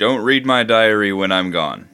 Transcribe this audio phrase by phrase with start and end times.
[0.00, 1.86] Don't read my diary when I'm gone.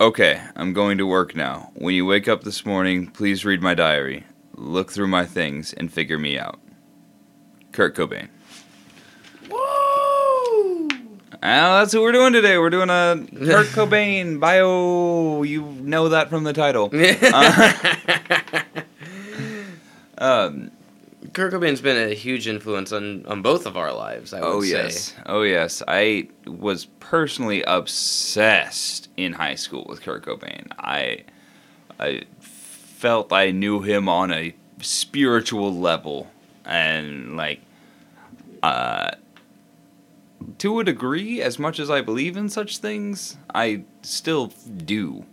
[0.00, 1.70] Okay, I'm going to work now.
[1.76, 4.24] When you wake up this morning, please read my diary.
[4.56, 6.58] Look through my things and figure me out.
[7.70, 8.26] Kurt Cobain.
[9.48, 10.88] Woo!
[11.40, 12.58] Ah, that's what we're doing today.
[12.58, 15.44] We're doing a Kurt Cobain bio.
[15.44, 16.90] You know that from the title.
[20.20, 20.72] Um,
[21.38, 24.60] Kurt Cobain's been a huge influence on, on both of our lives, I would oh
[24.60, 24.70] say.
[24.70, 25.84] yes, oh yes.
[25.86, 30.66] I was personally obsessed in high school with Kurt Cobain.
[30.80, 31.26] I,
[32.00, 36.28] I felt I knew him on a spiritual level,
[36.64, 37.60] and like,
[38.64, 39.12] uh,
[40.58, 45.24] to a degree, as much as I believe in such things, I still do.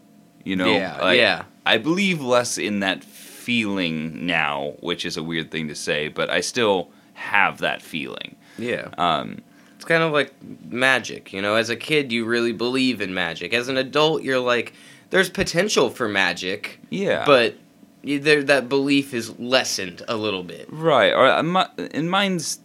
[0.43, 1.45] You know, Yeah, Like, yeah.
[1.65, 3.03] I believe less in that
[3.45, 8.35] feeling now, which is a weird thing to say, but I still have that feeling.
[8.57, 8.87] Yeah.
[8.97, 9.41] Um,
[9.75, 10.33] It's kind of like
[10.69, 11.55] magic, you know.
[11.55, 13.53] As a kid, you really believe in magic.
[13.53, 14.73] As an adult, you're like,
[15.11, 17.55] there's potential for magic, yeah, but
[18.03, 20.67] there, that belief is lessened a little bit.
[20.71, 21.13] right.
[21.13, 22.59] Or uh, in mine's,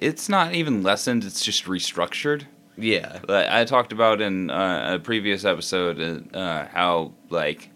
[0.00, 2.44] it's not even lessened; it's just restructured.
[2.80, 3.18] Yeah.
[3.28, 7.70] I talked about in uh, a previous episode uh, uh, how like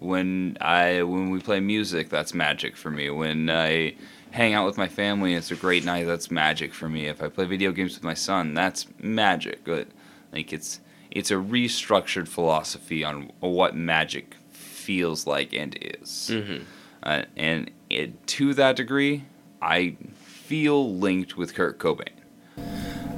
[0.00, 3.10] when I when we play music, that's magic for me.
[3.10, 3.94] When I
[4.32, 6.06] hang out with my family, it's a great night.
[6.06, 7.06] That's magic for me.
[7.06, 9.64] If I play video games with my son, that's magic.
[9.64, 9.88] But
[10.32, 16.30] like it's it's a restructured philosophy on what magic feels like and is.
[16.32, 16.64] Mm-hmm.
[17.02, 19.24] Uh, and it, to that degree,
[19.60, 22.08] I feel linked with Kurt Cobain.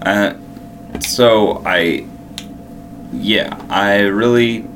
[0.03, 0.35] Uh,
[1.01, 2.07] so I,
[3.13, 4.67] yeah, I really,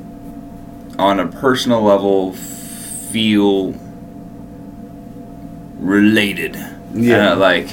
[0.98, 3.74] on a personal level, feel
[5.78, 6.56] related.
[6.94, 7.32] Yeah.
[7.32, 7.68] Uh, like,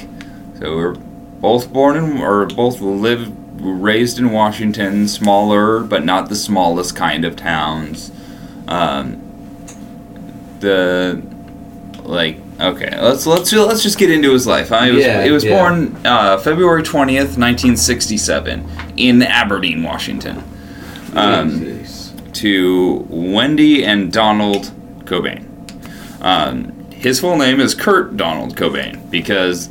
[0.58, 6.36] so we're both born in, or both live, raised in Washington, smaller but not the
[6.36, 8.10] smallest kind of towns.
[8.68, 9.20] Um,
[10.60, 11.22] the
[12.02, 14.84] like okay let's let's let's just get into his life huh?
[14.84, 15.58] he was, Yeah, he was yeah.
[15.58, 20.42] born uh, february 20th 1967 in aberdeen washington
[21.14, 21.73] um,
[22.34, 24.70] to wendy and donald
[25.04, 25.44] cobain
[26.22, 29.68] um, his full name is kurt donald cobain because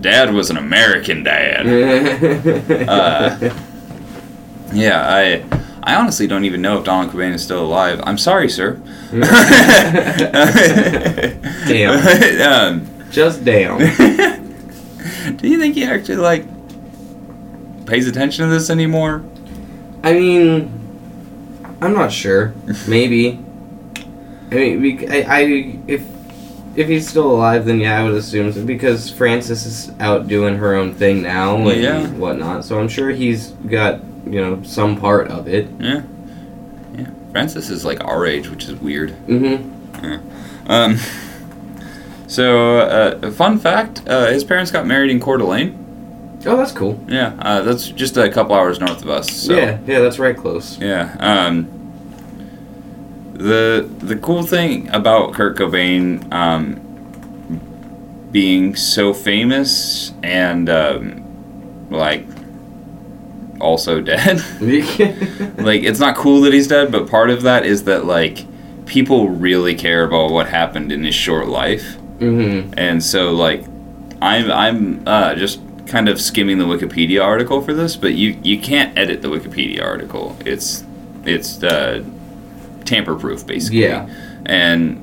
[0.00, 1.66] dad was an american dad
[2.88, 3.36] uh,
[4.72, 5.44] yeah i
[5.84, 8.80] i honestly don't even know if donald cobain is still alive i'm sorry sir
[11.68, 12.42] Damn.
[12.42, 13.78] um, Just damn.
[15.36, 16.44] do you think he actually like
[17.86, 19.22] pays attention to this anymore?
[20.02, 20.75] I mean,
[21.80, 22.54] I'm not sure.
[22.88, 23.38] Maybe.
[24.50, 25.40] I mean, I, I
[25.86, 26.04] if
[26.76, 30.56] if he's still alive, then yeah, I would assume so because Frances is out doing
[30.56, 32.06] her own thing now and Yeah.
[32.10, 32.64] whatnot.
[32.64, 35.68] So I'm sure he's got you know some part of it.
[35.80, 36.02] Yeah,
[36.96, 37.06] yeah.
[37.32, 39.10] Frances is like our age, which is weird.
[39.26, 40.70] Mm-hmm.
[40.70, 40.96] Um,
[42.26, 45.82] so uh, fun fact: uh, his parents got married in Coeur d'Alene.
[46.46, 47.04] Oh, that's cool.
[47.08, 49.30] Yeah, uh, that's just a couple hours north of us.
[49.30, 49.54] So.
[49.54, 50.78] Yeah, yeah, that's right close.
[50.78, 51.16] Yeah.
[51.18, 51.72] Um,
[53.34, 56.80] the the cool thing about Kurt Cobain um,
[58.30, 62.26] being so famous and um, like
[63.60, 64.38] also dead.
[65.58, 68.44] like it's not cool that he's dead, but part of that is that like
[68.86, 72.72] people really care about what happened in his short life, mm-hmm.
[72.78, 73.64] and so like
[74.22, 78.58] I'm I'm uh, just kind of skimming the Wikipedia article for this, but you you
[78.60, 80.36] can't edit the Wikipedia article.
[80.44, 80.84] It's
[81.24, 82.04] it's uh,
[82.84, 83.82] tamper proof basically.
[83.82, 84.08] Yeah.
[84.46, 85.02] and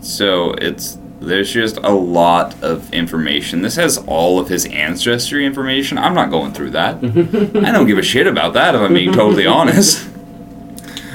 [0.00, 3.62] so it's there's just a lot of information.
[3.62, 5.96] This has all of his ancestry information.
[5.96, 6.96] I'm not going through that.
[7.66, 10.08] I don't give a shit about that if I'm being totally honest.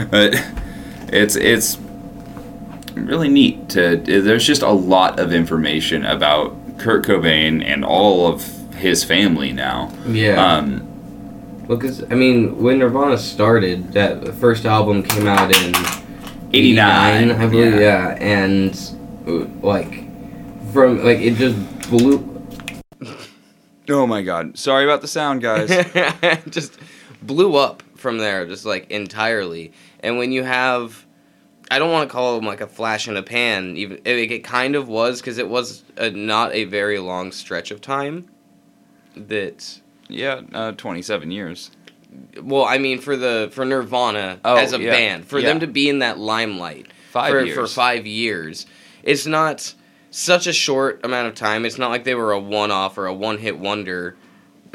[0.10, 0.34] But
[1.10, 1.78] it's it's
[2.96, 8.59] really neat to there's just a lot of information about Kurt Cobain and all of
[8.80, 9.92] his family now.
[10.08, 10.42] Yeah.
[10.58, 10.86] Um
[11.68, 15.76] Well, because I mean, when Nirvana started, that first album came out in
[16.54, 17.76] 89, I believe.
[17.76, 17.80] yeah.
[17.80, 20.04] Yeah, and like
[20.74, 21.58] from like it just
[21.90, 22.26] blew.
[23.92, 24.56] Oh my god.
[24.56, 25.70] Sorry about the sound, guys.
[26.50, 26.78] just
[27.24, 29.72] blew up from there, just like entirely.
[30.02, 31.08] And when you have,
[31.72, 33.76] I don't want to call them like a flash in a pan.
[33.78, 37.72] Even it, it kind of was because it was a, not a very long stretch
[37.72, 38.28] of time.
[39.16, 41.72] That yeah, uh, 27 years.
[42.42, 45.48] well, I mean for the for Nirvana Oh, as a yeah, band, for yeah.
[45.50, 47.56] them to be in that limelight Five for, years.
[47.56, 48.66] for five years,
[49.04, 49.74] it's not
[50.12, 51.66] such a short amount of time.
[51.66, 54.16] It's not like they were a one off or a one hit wonder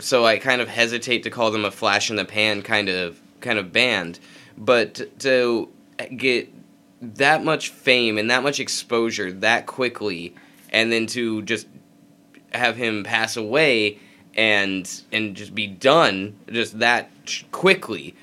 [0.01, 3.21] so I kind of hesitate to call them a flash in the pan kind of
[3.41, 4.19] kind of band.
[4.57, 5.69] But to
[6.17, 6.53] get
[7.01, 10.35] that much fame and that much exposure that quickly,
[10.71, 11.67] and then to just
[12.53, 13.99] have him pass away
[14.37, 17.11] and and just be done just that
[17.53, 18.15] quickly,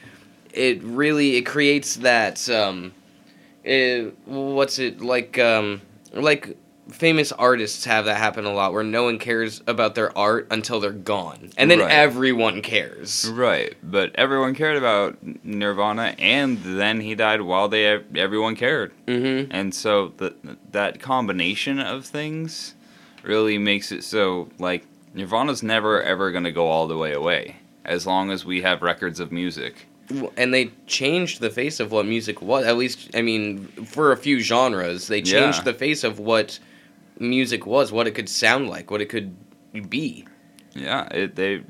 [0.54, 2.94] it really it creates that um,
[3.64, 5.82] it, what's it like um
[6.14, 6.58] like
[6.90, 10.82] famous artists have that happen a lot where no one cares about their art until
[10.82, 11.90] they're gone and then Right.
[11.92, 13.30] everyone cares.
[13.32, 19.50] Right, but everyone cared about Nirvana, and then he died while they everyone cared, mm-hmm.
[19.52, 20.36] And so the,
[20.72, 22.76] that combination of things
[23.24, 28.06] really makes it so like Nirvana's never ever gonna go all the way away as
[28.08, 29.88] long as we have records of music.
[30.38, 34.18] and they changed the face of what music was at least i mean for a
[34.18, 35.64] few genres they changed Yeah.
[35.72, 36.60] the face of what
[37.18, 39.34] music was what it could sound like what it could
[39.90, 40.26] be
[40.76, 41.64] Yeah, it, they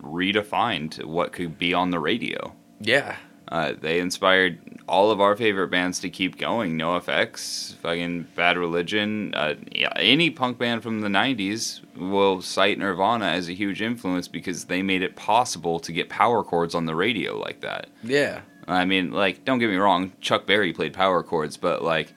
[0.00, 2.52] redefined what could be on the radio.
[2.80, 3.16] yeah
[3.48, 6.78] Uh, they inspired all of our favorite bands to keep going.
[6.78, 13.26] NoFX, fucking Bad Religion, uh, yeah, any punk band from the '90s will cite Nirvana
[13.26, 16.94] as a huge influence because they made it possible to get power chords on the
[16.94, 17.88] radio like that.
[18.02, 22.12] yeah I mean, like, don't get me wrong, Chuck Berry played power chords, but like,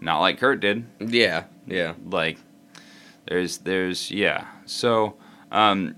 [0.00, 0.84] not like Kurt did.
[0.98, 2.38] yeah yeah Like,
[3.28, 4.46] there's, there's, yeah.
[4.66, 5.14] So,
[5.52, 5.94] um,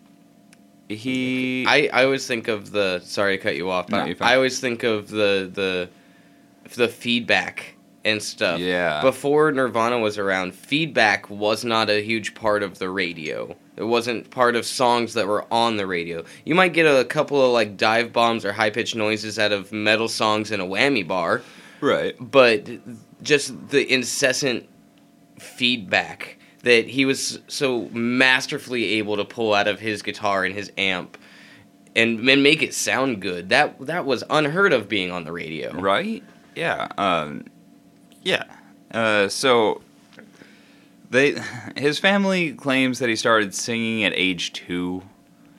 [0.88, 4.16] he, I, I always think of the sorry to cut you off, but you're.
[4.20, 5.88] I always think of the the
[6.70, 7.74] the feedback
[8.04, 8.60] and stuff.
[8.60, 9.00] Yeah.
[9.00, 13.56] Before Nirvana was around, feedback was not a huge part of the radio.
[13.76, 16.24] It wasn't part of songs that were on the radio.
[16.44, 19.72] You might get a couple of like dive bombs or high pitched noises out of
[19.72, 21.42] metal songs in a whammy bar,
[21.80, 22.14] right.
[22.20, 22.68] but
[23.22, 24.68] just the incessant
[25.38, 30.70] feedback that he was so masterfully able to pull out of his guitar and his
[30.78, 31.18] amp
[31.96, 33.48] and, and make it sound good.
[33.48, 35.72] That that was unheard of being on the radio.
[35.72, 36.22] Right?
[36.54, 36.88] Yeah.
[36.98, 37.44] Um,
[38.22, 38.44] yeah.
[38.92, 39.82] Uh, so
[41.10, 41.36] they
[41.76, 45.02] his family claims that he started singing at age two.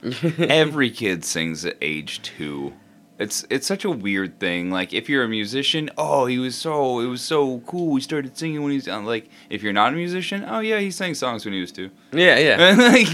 [0.37, 2.73] Every kid sings at age two.
[3.17, 4.69] It's it's such a weird thing.
[4.71, 7.95] Like if you're a musician, oh, he was so it was so cool.
[7.95, 9.05] He started singing when he's young.
[9.05, 11.89] Like if you're not a musician, oh yeah, he sang songs when he was two.
[12.11, 12.75] yeah, yeah.
[12.77, 13.07] Like,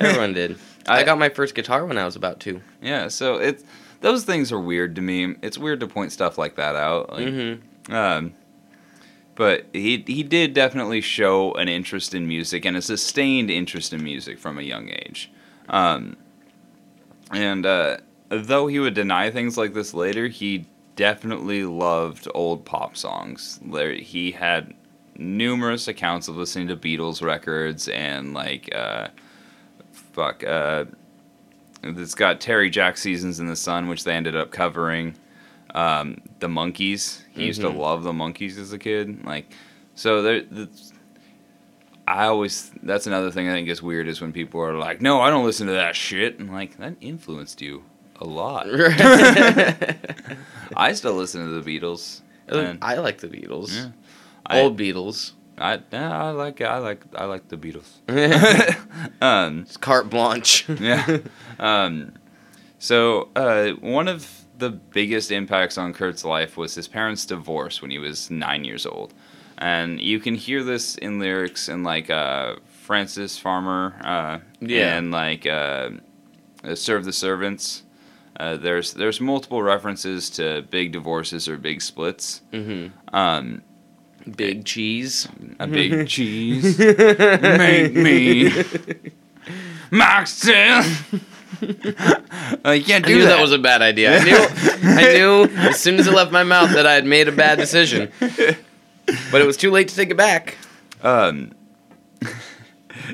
[0.00, 0.58] Everyone did.
[0.86, 2.62] I, I- got my first guitar when I was about two.
[2.80, 3.64] Yeah, so it's
[4.00, 5.34] those things are weird to me.
[5.42, 7.10] It's weird to point stuff like that out.
[7.12, 7.94] Like, Mm-hmm.
[7.94, 8.34] Um,
[9.38, 14.02] but he he did definitely show an interest in music and a sustained interest in
[14.02, 15.30] music from a young age.
[15.68, 16.16] Um,
[17.30, 17.98] and uh,
[18.30, 20.66] though he would deny things like this later, he
[20.96, 23.60] definitely loved old pop songs.
[23.62, 24.74] There, he had
[25.16, 29.06] numerous accounts of listening to Beatles records and like uh,
[29.92, 30.42] fuck.
[30.42, 30.86] Uh,
[31.82, 35.14] it's got Terry Jack Seasons in the Sun, which they ended up covering.
[35.74, 37.22] Um, the Monkees.
[37.32, 37.76] He used to Mhm.
[37.78, 39.24] love the Monkees as a kid.
[39.24, 39.52] Like,
[39.94, 40.42] so there.
[40.42, 40.92] that's-
[42.06, 45.20] I always that's another thing I think is weird is when people are like, "No,
[45.20, 47.84] I don't listen to that shit." And like that influenced you
[48.18, 48.66] a lot.
[50.76, 52.22] I still listen to the Beatles.
[52.48, 53.74] And, I like the Beatles.
[53.76, 53.90] yeah,
[54.46, 55.32] I, Old Beatles.
[55.60, 57.88] I, yeah, I like I like I like the Beatles.
[58.08, 58.76] it's
[59.20, 60.68] um, carte blanche.
[60.80, 61.18] yeah.
[61.58, 62.12] Um,
[62.78, 67.90] so uh, one of the biggest impacts on Kurt's life was his parents' divorce when
[67.90, 69.14] he was nine years old,
[69.58, 74.96] and you can hear this in lyrics in like uh, Frances Farmer, uh, Yeah.
[74.96, 75.90] and like uh,
[76.64, 77.82] uh, Serve the Servants.
[78.38, 82.42] Uh, there's there's multiple references to big divorces or big splits.
[82.52, 83.14] Mm-hmm.
[83.14, 83.62] Um,
[84.36, 85.28] Big cheese.
[85.58, 88.50] a big cheese make me
[89.90, 90.84] Maxton.
[92.64, 93.36] uh, you can't I do knew that.
[93.36, 94.18] that was a bad idea.
[94.20, 94.46] I knew,
[94.82, 97.58] I knew as soon as it left my mouth that I had made a bad
[97.58, 98.10] decision.
[98.18, 100.56] But it was too late to take it back.
[101.02, 101.52] um,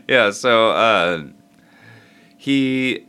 [0.08, 0.30] yeah.
[0.30, 1.22] So uh,
[2.36, 3.06] he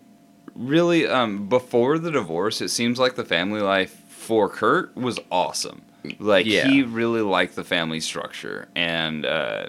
[0.53, 5.81] really um, before the divorce, it seems like the family life for Kurt was awesome.
[6.19, 6.67] Like Yeah.
[6.67, 9.67] he really liked the family structure, and uh,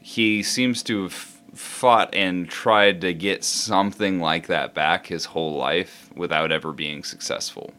[0.00, 1.12] he seems to have
[1.54, 7.02] fought and tried to get something like that back his whole life without ever being
[7.02, 7.72] successful.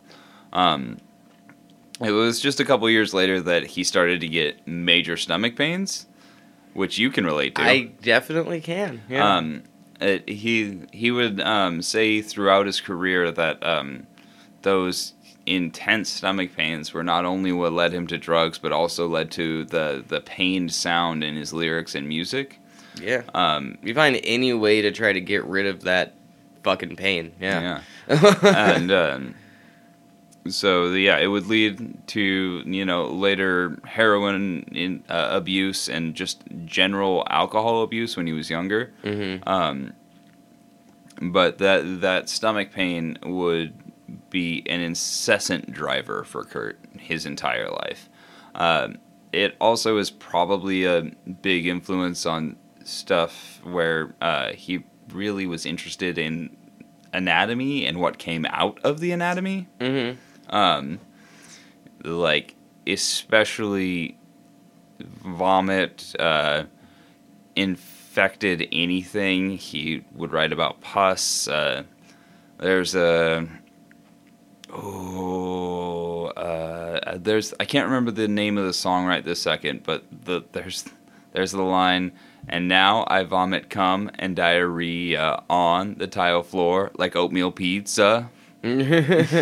[0.51, 0.97] Um,
[2.01, 6.07] it was just a couple years later that he started to get major stomach pains,
[6.73, 7.61] which you can relate to.
[7.61, 9.01] I definitely can.
[9.07, 9.37] Yeah.
[9.37, 9.63] Um,
[10.01, 14.07] it, he he would um, say throughout his career that um,
[14.63, 15.13] those
[15.45, 19.65] intense stomach pains were not only what led him to drugs, but also led to
[19.65, 22.59] the the pained sound in his lyrics and music.
[23.01, 23.21] yeah.
[23.33, 26.13] Um, you find any way to try to get rid of that
[26.63, 27.31] fucking pain.
[27.39, 27.81] Yeah.
[28.07, 28.35] Yeah.
[28.43, 29.35] and um,
[30.47, 32.21] so yeah, it would lead to
[32.65, 38.49] you know later heroin in, uh, abuse and just general alcohol abuse when he was
[38.49, 38.91] younger.
[39.03, 39.93] hmm Um,
[41.21, 43.73] but that that stomach pain would
[44.29, 48.09] be an incessant driver for Kurt his entire life.
[48.55, 48.97] Um,
[49.31, 51.03] it also is probably a
[51.41, 56.55] big influence on stuff where uh, he really was interested in
[57.13, 60.11] anatomy and what came out of the anatomy hmm
[60.49, 60.99] um,
[62.03, 62.55] like
[62.87, 64.17] especially
[64.99, 66.63] vomit, uh,
[67.55, 69.57] infected anything.
[69.57, 71.47] He would write about pus.
[71.47, 71.83] Uh,
[72.57, 73.47] there's a
[74.73, 80.03] oh, uh, there's I can't remember the name of the song right this second, but
[80.25, 80.85] the there's
[81.33, 82.11] there's the line.
[82.49, 88.31] And now I vomit cum and diarrhea on the tile floor like oatmeal pizza.
[88.63, 89.39] That's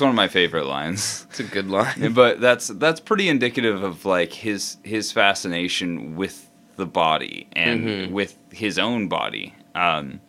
[0.00, 1.26] one of my favorite lines.
[1.30, 2.12] It's a good line.
[2.14, 8.10] But that's that's pretty indicative of like his his fascination with the body and Mhm.
[8.10, 9.54] with his own body.
[9.74, 10.20] Um,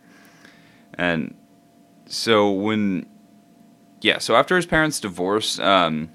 [0.95, 1.35] and
[2.13, 3.05] so when
[4.01, 6.09] yeah, so after his parents divorced, um,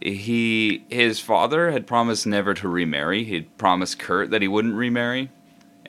[0.00, 3.24] he his father had promised never to remarry.
[3.24, 5.30] He'd promised Kurt that he wouldn't remarry,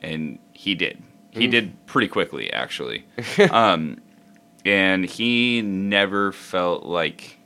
[0.01, 1.01] and he did.
[1.31, 1.51] He Mm.
[1.51, 3.05] did pretty quickly, actually.
[3.51, 3.99] um,
[4.65, 7.39] and he never felt like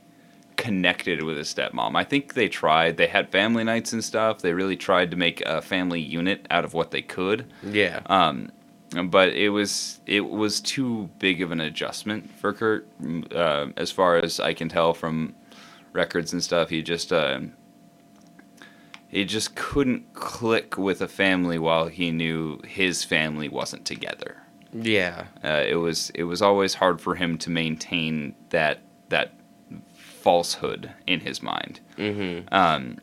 [0.56, 1.96] connected with his stepmom.
[1.96, 2.96] I think they tried.
[2.96, 4.40] They had family nights and stuff.
[4.40, 7.50] They really tried to make a family unit out of what they could.
[7.64, 8.00] yeah.
[8.06, 8.50] Um,
[9.04, 12.88] but it was it was too big of an adjustment for Kurt.
[13.34, 15.34] Uh, as far as I can tell from
[15.92, 17.40] records and stuff, he just uh,
[19.08, 24.42] he just couldn't click with a family while he knew his family wasn't together.
[24.72, 25.26] Yeah.
[25.42, 29.32] Uh, it was it was always hard for him to maintain that that
[29.94, 31.80] falsehood in his mind.
[31.96, 32.98] hmm Um,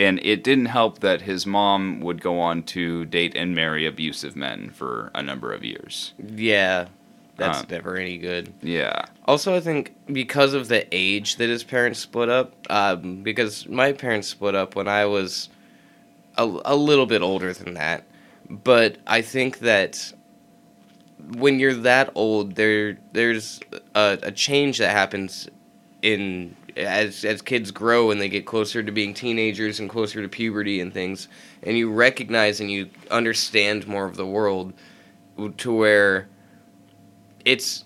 [0.00, 4.34] and it didn't help that his mom would go on to date and marry abusive
[4.34, 6.14] men for a number of years.
[6.18, 6.88] Yeah.
[7.36, 8.52] That's Uh, never any good.
[8.62, 9.04] Yeah.
[9.24, 13.92] Also, I think because of the age that his parents split up, um, because my
[13.92, 15.48] parents split up when I was
[16.36, 18.04] a, a little bit older than that.
[18.48, 20.12] But I think that
[21.36, 23.60] when you're that old, there there's
[23.94, 25.48] a, a change that happens
[26.02, 30.28] in as as kids grow and they get closer to being teenagers and closer to
[30.28, 31.28] puberty and things,
[31.62, 34.72] and you recognize and you understand more of the world
[35.58, 36.28] to where
[37.44, 37.84] it's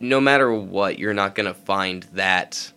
[0.00, 2.72] no matter what, you're not gonna find that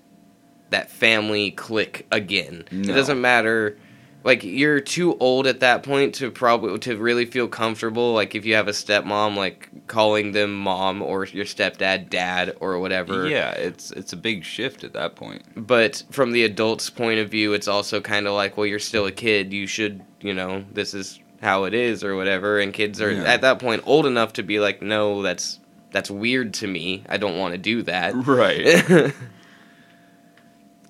[0.70, 2.64] that family click again.
[2.72, 2.92] No.
[2.92, 3.78] It doesn't matter.
[4.24, 8.14] Like you're too old at that point to probably to really feel comfortable.
[8.14, 12.80] Like if you have a stepmom, like calling them mom or your stepdad dad or
[12.80, 13.28] whatever.
[13.30, 15.44] Yeah, it's it's a big shift at that point.
[15.56, 19.06] But from the adult's point of view, it's also kind of like, well, you're still
[19.06, 19.54] a kid.
[19.54, 22.60] You should, you know, this is how it is or whatever.
[22.60, 23.24] And kids are Yeah.
[23.24, 25.62] at that point old enough to be like, no, that's
[25.92, 27.04] that's weird to me.
[27.08, 28.14] I don't want to do that.
[28.16, 29.14] Right.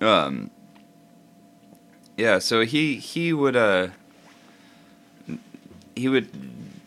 [0.00, 0.50] um
[2.20, 3.88] Yeah, so he he would uh
[5.96, 6.28] he would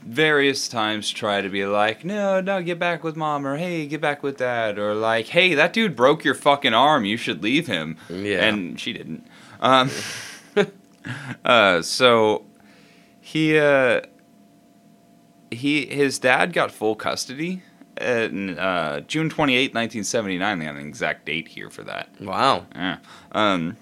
[0.06, 4.00] various times try to be like, "No, no, get back with mom," or "Hey, get
[4.00, 7.04] back with dad," or like, "Hey, that dude broke your fucking arm.
[7.04, 8.46] You should leave him." Yeah.
[8.46, 9.26] And she didn't.
[9.60, 9.90] Um
[11.46, 12.46] uh so
[13.20, 14.02] he uh
[15.50, 17.64] he his dad got full custody
[18.00, 20.60] in uh, June 28, 1979.
[20.60, 22.10] They have an exact date here for that.
[22.20, 22.66] wow.
[22.76, 22.98] Yeah.
[23.32, 23.78] Um,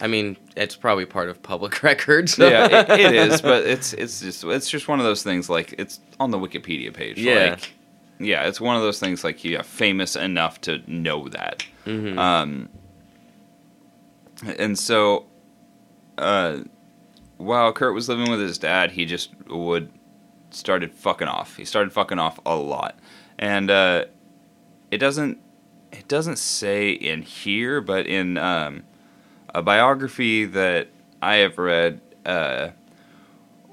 [0.00, 2.38] I mean, it's probably part of public records.
[2.38, 5.48] yeah, it, it is, but it's it's just it's just one of those things.
[5.48, 7.18] Like it's on the Wikipedia page.
[7.18, 7.50] Yeah.
[7.50, 7.72] Like,
[8.18, 9.24] yeah, it's one of those things.
[9.24, 11.64] Like yeah, famous enough to know that.
[11.86, 12.18] Mhm.
[12.18, 12.68] Um,
[14.58, 15.26] and so,
[16.18, 16.58] uh,
[17.36, 19.90] while Kurt was living with his dad, he just would
[20.50, 21.56] started fucking off.
[21.56, 22.98] He started fucking off a lot,
[23.38, 24.04] and uh,
[24.90, 25.38] it doesn't
[25.92, 28.82] it doesn't say in here, but in um,
[29.54, 30.88] a biography that
[31.22, 32.70] I have read, uh,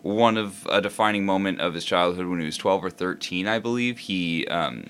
[0.01, 3.59] one of a defining moment of his childhood when he was twelve or thirteen, I
[3.59, 4.85] believe, he um,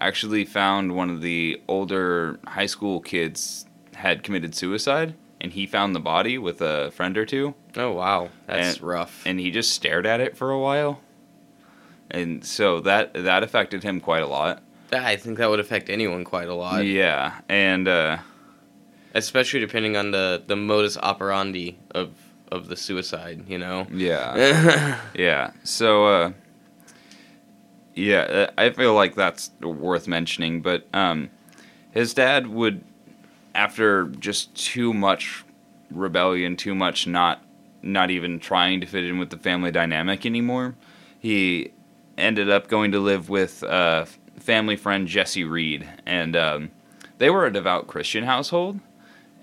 [0.00, 5.94] actually found one of the older high school kids had committed suicide, and he found
[5.94, 9.22] the body with a friend or two oh wow, that's And- rough.
[9.26, 11.00] and he just stared at it for a while.
[12.10, 14.62] And so that that affected him quite a lot.
[14.92, 18.18] I think that would affect anyone quite a lot, yeah, and uh,
[19.14, 22.10] especially depending on the the modus operandi of
[22.52, 23.44] of the suicide.
[23.48, 23.86] You know.
[23.92, 25.50] yeah, yeah.
[25.64, 26.32] So uh,
[27.94, 30.60] Yeah, uh, I feel like that's worth mentioning.
[30.60, 31.30] But um,
[31.90, 32.84] his dad would,
[33.54, 35.44] after just too much
[35.90, 37.42] rebellion, too much not
[37.82, 40.74] not even trying to fit in with the family dynamic anymore,
[41.20, 41.70] he
[42.18, 44.04] ended up going to live with uh,
[44.38, 46.70] family friend Jesse Reed, and um,
[47.18, 48.80] they were a devout Christian household.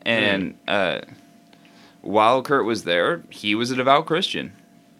[0.05, 1.01] And uh,
[2.01, 4.53] while Kurt was there, he was a devout Christian.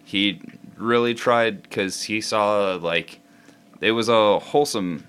[0.04, 0.40] He
[0.76, 3.20] really tried because he saw like
[3.80, 5.06] it was a wholesome,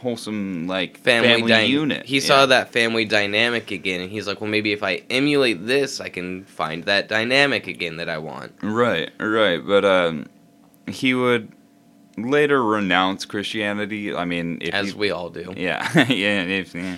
[0.00, 2.06] wholesome like family, family, unit.
[2.06, 2.22] He Yeah.
[2.22, 6.08] saw that family dynamic again, and he's like, "Well, maybe if I emulate this, I
[6.08, 9.58] can find that dynamic again that I want." Right, right.
[9.64, 10.26] But um,
[10.86, 11.52] he would
[12.16, 14.14] later renounce Christianity.
[14.14, 15.52] I mean, if As you- we all do.
[15.56, 16.96] yeah, yeah, if, yeah.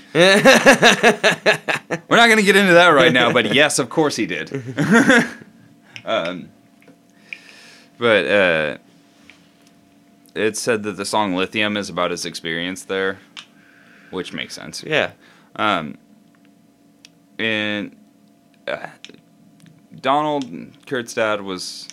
[2.09, 4.51] We're not going to get into that right now, but yes, of course he did.
[6.05, 6.49] um,
[7.99, 8.79] but uh,
[10.35, 13.19] it said that the song Lithium is about his experience there,
[14.11, 14.83] which makes sense.
[14.85, 15.13] yeah.
[15.57, 15.99] Um,
[17.39, 17.97] and
[18.67, 18.87] uh,
[20.01, 20.45] Donald
[20.87, 21.89] Kurt's dad was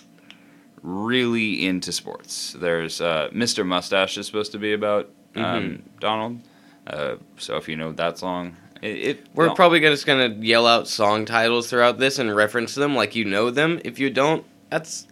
[0.86, 2.54] really into sports.
[2.58, 3.66] There's uh, Mr.
[3.66, 6.40] Mustache is supposed to be about um, Donald.
[6.86, 9.54] Uh, so if you know that song, it, it We're no.
[9.54, 13.50] probably just gonna yell out song titles throughout this and reference them like you know
[13.50, 13.80] them.
[13.84, 15.08] If you don't, that's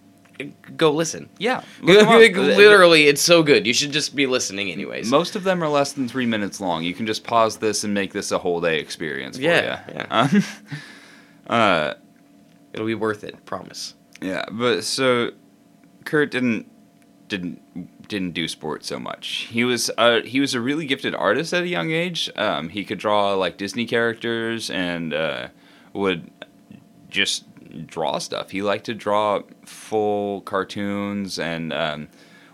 [0.77, 1.29] go listen.
[1.39, 1.63] yeah.
[1.83, 2.15] look 'em up.
[2.15, 3.67] Like, Literally, it's so good.
[3.67, 5.11] You should just be listening anyways.
[5.11, 6.85] Most of them are less than three minutes long.
[6.85, 9.37] You can just pause this and make this a whole day experience.
[9.37, 9.95] For Yeah, ya.
[9.95, 10.07] yeah.
[10.11, 10.43] Um,
[11.49, 11.95] uh,
[12.73, 13.45] It'll be worth it.
[13.47, 13.95] Promise.
[14.21, 15.31] Yeah, but so
[16.05, 16.71] Kurt didn't
[17.29, 19.49] didn't didn't do sports so much.
[19.51, 22.31] He was uh, he was a really gifted artist at a young age.
[22.37, 25.49] Um, he could draw like Disney characters and uh,
[25.93, 26.31] would
[27.09, 27.45] just
[27.87, 28.51] draw stuff.
[28.51, 31.73] He liked to draw full cartoons and.
[31.73, 32.09] Um,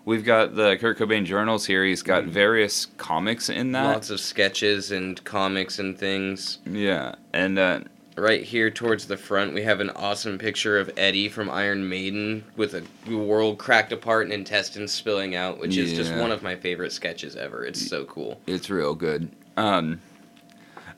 [0.06, 1.84] We've got the Kurt Cobain journals here.
[1.84, 3.84] He's got various comics in that.
[3.84, 6.58] Lots of sketches and comics and things.
[6.64, 7.80] yeah, and uh,
[8.20, 12.44] Right here towards the front, we have an awesome picture of Eddie from Iron Maiden
[12.54, 16.54] with a world cracked apart and intestines spilling out, which is just one of my
[16.54, 17.64] favorite sketches ever.
[17.64, 18.38] It's so cool.
[18.46, 19.30] It's real good.
[19.56, 20.02] Um,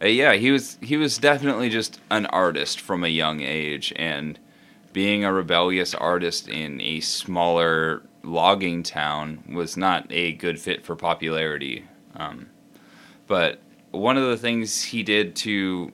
[0.02, 4.36] uh, yeah, he was he was definitely just an artist from a young age, and
[4.92, 10.96] being a rebellious artist in a smaller logging town was not a good fit for
[10.96, 11.84] popularity.
[12.16, 12.48] Um,
[13.28, 13.60] but
[13.92, 15.92] one of the things he did to,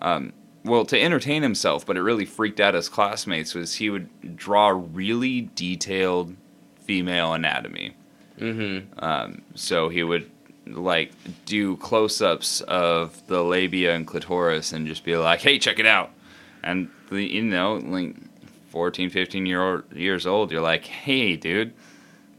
[0.00, 4.36] um, well, to entertain himself, but it really freaked out his classmates, was he would
[4.36, 6.36] draw really detailed
[6.80, 7.94] female anatomy.
[8.38, 8.98] Mm-hmm.
[8.98, 10.30] Um, so he would
[10.66, 11.12] like
[11.46, 16.10] do close-ups of the labia and clitoris and just be like, "Hey, check it out."
[16.62, 18.16] And the, you know, like
[18.70, 21.72] 14, 15 year old, years old, you're like, "Hey, dude,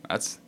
[0.07, 0.39] that's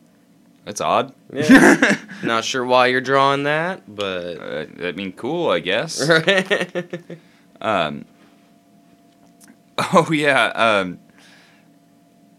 [0.64, 1.98] that's odd." Yeah.
[2.22, 4.38] Not sure why you're drawing that, but.
[4.38, 6.00] uh, I mean, cool, I guess.
[7.64, 8.04] Um,
[9.78, 10.46] oh yeah.
[10.54, 11.00] Um,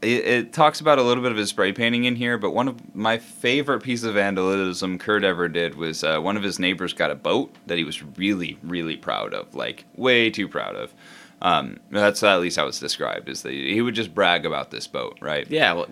[0.02, 2.68] it, it talks about a little bit of his spray painting in here, but one
[2.68, 6.94] of my favorite pieces of vandalism Kurt ever did was uh, one of his neighbors
[6.94, 10.94] got a boat that he was really, really proud of, like way too proud of.
[11.42, 13.28] Um, that's at least how it's described.
[13.28, 15.50] Is that he would just brag about this boat, right?
[15.50, 15.88] yeah, well,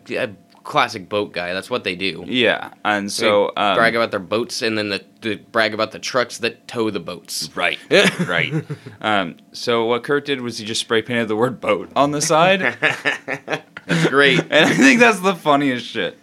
[0.64, 1.54] classic boat guy.
[1.54, 2.24] That's what they do.
[2.28, 5.92] Yeah, and so They um, brag about their boats and then the, the brag about
[5.92, 7.50] the trucks that tow the boats.
[7.56, 7.80] Right,
[8.28, 8.54] right.
[9.02, 12.22] Um, so what Kurt did was he just spray painted the word boat on the
[12.22, 12.62] side,
[13.86, 14.40] That's great.
[14.50, 16.18] And I think that's the funniest shit.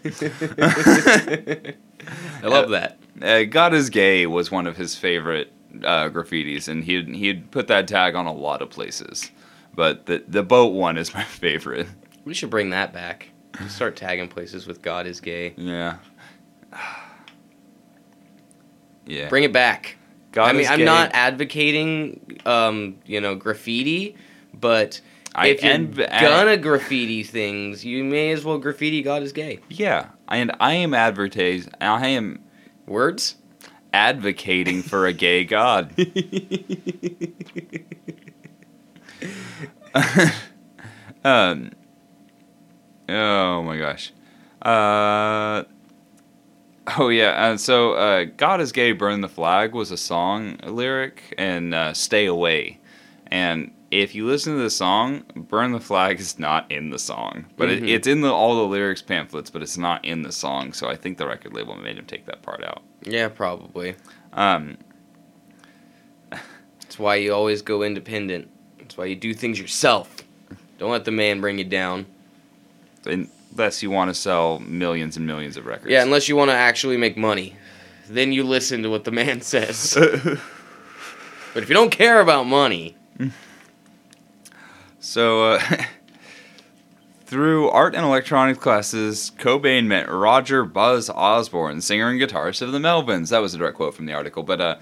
[2.42, 2.98] I love that.
[3.20, 5.52] Uh, God is gay was one of his favorite
[5.84, 9.30] uh, graffitis, and he'd he'd put that tag on a lot of places,
[9.74, 11.86] but the the boat one is my favorite.
[12.24, 13.30] We should bring that back.
[13.68, 15.54] Start tagging places with God is gay.
[15.56, 15.96] Yeah.
[19.06, 19.28] Yeah.
[19.28, 19.96] Bring it back.
[20.30, 20.84] God I mean, I'm gay.
[20.84, 24.14] not advocating, um, you know, graffiti,
[24.54, 25.00] but
[25.34, 29.58] I if you're am- gonna graffiti things, you may as well graffiti God is gay.
[29.68, 31.68] Yeah, and I am advertise.
[31.80, 32.44] I am
[32.86, 33.34] Words?
[33.92, 35.92] advocating for a gay God.
[41.24, 41.70] um.
[43.10, 44.12] Oh my gosh.
[44.62, 45.64] Uh.
[46.98, 51.34] Oh yeah, and so uh, "God is Gay, Burn the Flag" was a song lyric,
[51.38, 52.78] and uh, "Stay Away."
[53.28, 57.44] And if you listen to the song, "Burn the Flag" is not in the song,
[57.56, 57.82] but Mhm.
[57.82, 60.72] it, it's in the, all the lyrics pamphlets, but it's not in the song.
[60.72, 62.82] So I think the record label made him take that part out.
[63.04, 63.94] Yeah, probably.
[64.32, 64.76] Um,
[66.30, 68.48] That's why you always go independent.
[68.78, 70.16] That's why you do things yourself.
[70.78, 72.06] Don't let the man bring you down.
[73.06, 75.90] Unless you want to sell millions and millions of records.
[75.90, 77.56] Yeah, unless you want to actually make money,
[78.08, 79.94] then you listen to what the man says.
[79.94, 82.96] but if you don't care about money,
[85.02, 85.60] So, uh,
[87.24, 92.78] through art and electronics classes, Cobain met Roger Buzz Osborne, singer and guitarist of the
[92.78, 93.30] Melvins.
[93.30, 94.76] That was a direct quote from the article, but uh,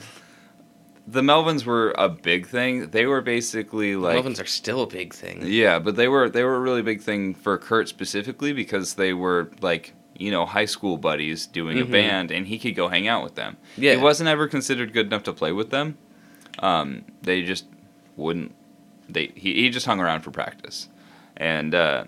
[1.11, 2.91] the Melvins were a big thing.
[2.91, 5.43] They were basically like Melvins are still a big thing.
[5.47, 9.13] yeah, but they were they were a really big thing for Kurt specifically because they
[9.13, 11.83] were like you know high school buddies doing Mhm.
[11.83, 13.57] a band, and he could go hang out with them.
[13.77, 13.95] Yeah.
[13.95, 15.97] he wasn't ever considered good enough to play with them.
[16.59, 17.67] Um, they just
[18.17, 18.55] wouldn't.
[19.09, 20.89] They he, he just hung around for practice,
[21.37, 22.05] and uh,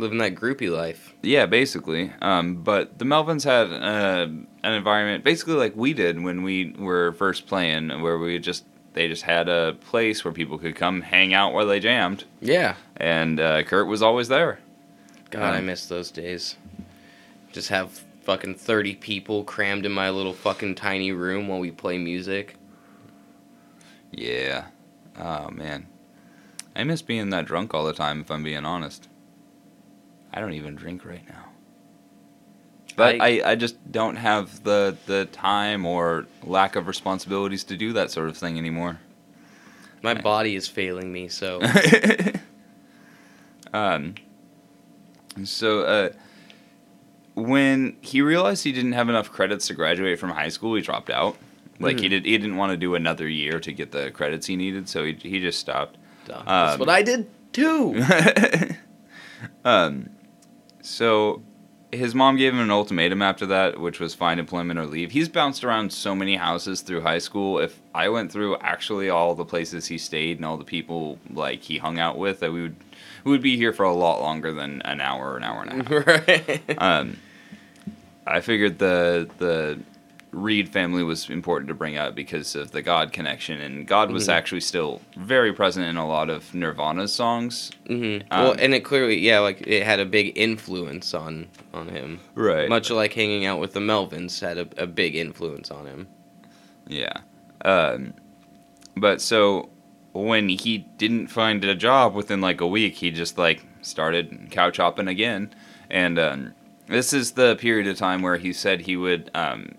[0.00, 1.14] Living that groupie life.
[1.22, 2.10] yeah, basically.
[2.22, 4.26] Um, but the Melvins had uh,
[4.64, 9.06] an environment basically like we did when we were first playing, where we just they
[9.08, 12.74] just had a place where people could come hang out while they jammed, Yeah.
[12.96, 14.58] and uh, Kurt was always there.
[15.30, 16.56] God, I Um, miss those days.
[17.52, 21.98] Just have fucking 30 people crammed in my little fucking tiny room while we play
[21.98, 22.56] music.
[24.12, 24.66] Yeah.
[25.18, 25.86] Oh man.
[26.74, 29.08] I miss being that drunk all the time if I'm being honest.
[30.32, 31.46] I don't even drink right now.
[32.96, 37.92] But I, I, just don't have the the time or lack of responsibilities to do
[37.94, 38.98] that sort of thing anymore.
[40.02, 41.60] My body is failing me, so.
[43.72, 44.14] um
[45.44, 46.10] so uh
[47.34, 51.10] when he realized he didn't have enough credits to graduate from high school, he dropped
[51.10, 51.36] out.
[51.78, 52.10] Like he Mhm.
[52.10, 55.04] did he didn't want to do another year to get the credits he needed, so
[55.04, 55.96] he he just stopped.
[56.26, 56.42] Duh.
[56.44, 58.02] That's Um, what I did too.
[59.64, 60.10] um,
[60.82, 61.42] so
[61.92, 65.10] his mom gave him an ultimatum after that, which was find employment or leave.
[65.10, 67.58] He's bounced around so many houses through high school.
[67.58, 71.62] If I went through actually all the places he stayed and all the people like
[71.62, 72.76] he hung out with, that we would
[73.24, 75.74] we would be here for a lot longer than an hour, an hour and a
[75.74, 76.06] half.
[76.28, 76.78] right.
[76.78, 77.18] um,
[78.26, 79.80] I figured the the
[80.32, 84.28] Reed family was important to bring up because of the God connection, and God was
[84.28, 84.32] Mhm.
[84.32, 87.70] actually still very present in a lot of Nirvana's songs.
[87.88, 91.88] hmm Um, well, and it clearly, yeah, like it had a big influence on on
[91.88, 92.20] him.
[92.36, 92.68] Right.
[92.68, 96.06] Much like hanging out with the Melvins had a, a big influence on him.
[96.86, 97.12] Yeah.
[97.64, 98.14] Um,
[98.96, 99.68] but so
[100.12, 104.76] when he didn't find a job within like a week, he just like started couch
[104.78, 105.52] hopping again.
[105.90, 106.52] And um,
[106.86, 109.74] this is the period of time where he said he would um,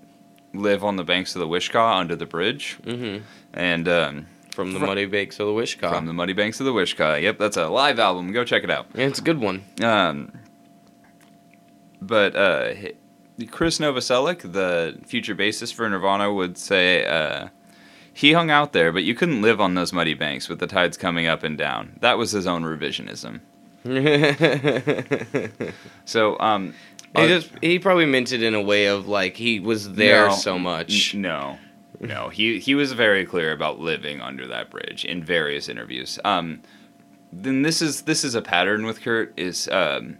[0.53, 2.77] live on the banks of the Wishkah under the bridge.
[2.83, 3.17] hmm
[3.53, 5.89] And um, From the Fro- Muddy Bakes of the Wishkah.
[5.89, 7.21] from the muddy banks of the Wishkah.
[7.21, 8.31] Yep, that's a live album.
[8.31, 8.87] Go check it out.
[8.93, 9.63] yeah, it's a good one.
[9.81, 10.31] Um,
[12.01, 12.73] but uh,
[13.49, 17.47] Chris Novoselic, the future bassist for Nirvana, would say uh,
[18.13, 20.97] he hung out there, but you couldn't live on those muddy banks with the tides
[20.97, 21.97] coming up and down.
[22.01, 23.39] That was his own revisionism.
[26.05, 26.73] So, um,
[27.15, 30.27] he uh, just he probably meant it in a way of like he was there
[30.27, 30.33] No.
[30.35, 31.13] so much.
[31.15, 31.57] N- No,
[31.99, 32.29] no.
[32.29, 36.19] He he was very clear about living under that bridge in various interviews.
[36.23, 36.61] Um,
[37.33, 40.17] then this is this is a pattern with Kurt is um,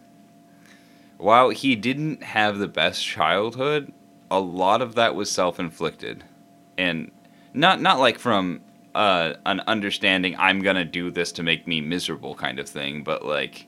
[1.17, 3.91] while he didn't have the best childhood,
[4.30, 6.23] a lot of that was self inflicted,
[6.77, 7.12] and
[7.54, 8.62] not not like from
[8.95, 13.23] uh, an understanding I'm gonna do this to make me miserable kind of thing, but
[13.25, 13.67] like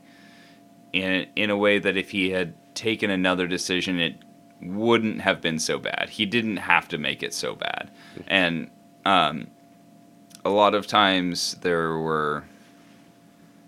[0.91, 4.15] in in a way that if he had taken another decision, it
[4.61, 6.09] wouldn't have been so bad.
[6.11, 7.91] He didn't have to make it so bad,
[8.27, 8.69] and
[9.05, 9.47] um,
[10.45, 12.43] a lot of times there were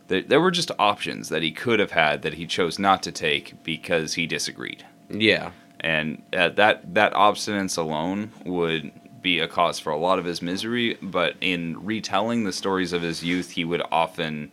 [0.07, 3.11] there, there were just options that he could have had that he chose not to
[3.11, 5.51] take because he disagreed, Yeah.
[5.79, 8.91] and uh, that that obstinance alone would
[9.21, 10.97] be a cause for a lot of his misery.
[11.01, 14.51] But in retelling the stories of his youth, he would often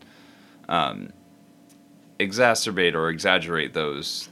[0.70, 1.12] um,
[2.18, 4.30] exacerbate or exaggerate those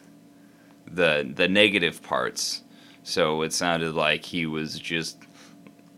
[0.93, 2.63] the the negative parts.
[3.03, 5.19] So it sounded like he was just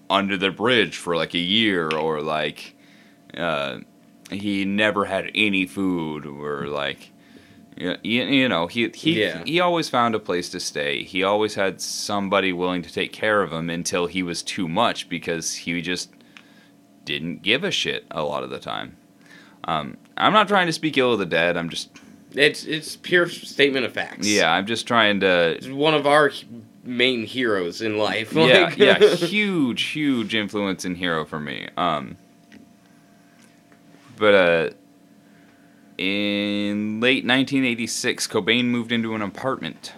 [0.09, 2.75] under the bridge for like a year, or like
[3.37, 3.79] uh,
[4.31, 7.11] he never had any food, or like
[7.77, 9.43] you, you know he he Yeah.
[9.45, 11.03] he always found a place to stay.
[11.03, 15.09] He always had somebody willing to take care of him until he was too much
[15.09, 16.11] because he just
[17.05, 18.97] didn't give a shit a lot of the time.
[19.65, 21.57] Um, I'm not trying to speak ill of the dead.
[21.57, 21.91] I'm just
[22.35, 24.27] It's it's pure statement of facts.
[24.29, 26.31] yeah, I'm just trying to It's one of our
[26.85, 28.33] main heroes in life.
[28.33, 31.69] yeah, Like- yeah, huge, huge influence and hero for me.
[31.77, 32.17] Um,
[34.17, 34.71] but uh,
[35.99, 39.93] in late 1986, Cobain moved into an apartment,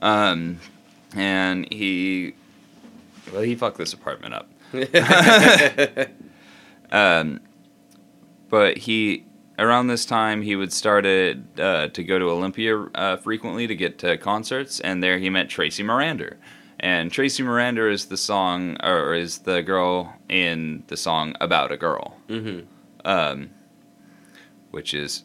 [0.00, 0.58] um,
[1.14, 2.34] and he,
[3.32, 4.48] well, he fucked this apartment up.
[6.90, 7.40] Um,
[8.50, 9.24] but he
[9.58, 13.98] around this time, he would started uh, to go to Olympia uh, frequently to get
[14.00, 16.36] to concerts, and there he met Tracy Marander.
[16.80, 21.76] And Tracy Marander is the song, or is the girl in the song "About a
[21.76, 22.66] Girl," Mm-hmm.
[23.04, 23.50] um,
[24.70, 25.24] which is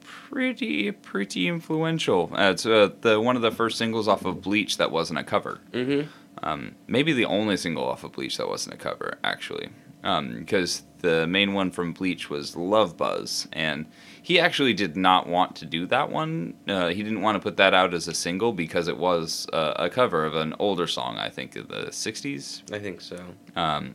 [0.00, 2.30] pretty pretty influential.
[2.34, 5.24] Uh, it's uh, the one of the first singles off of Bleach that wasn't a
[5.24, 5.60] cover.
[5.72, 6.08] Mm-hmm.
[6.42, 9.70] Um, maybe the only single off of Bleach that wasn't a cover, actually.
[10.02, 13.86] Because the main one from Bleach was Love Buzz, and
[14.22, 16.54] he actually did not want to do that one.
[16.66, 19.74] Uh, he didn't want to put that out as a single because it was uh,
[19.76, 22.62] a cover of an older song, I think, of the 60s.
[22.72, 23.24] I think so.
[23.56, 23.94] Um,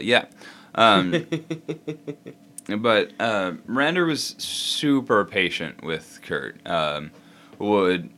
[0.01, 0.27] yeah.
[0.75, 1.27] Um,
[2.77, 6.57] but uh, Marander was super patient with Kurt.
[6.67, 7.11] Um,
[7.59, 8.11] would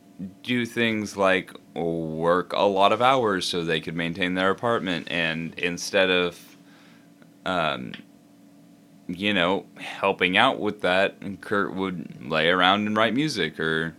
[0.43, 5.55] do things like work a lot of hours so they could maintain their apartment, and
[5.59, 6.39] instead of,
[7.47, 7.93] um,
[9.07, 13.95] you know, helping out with that, Kurt would lay around and write music or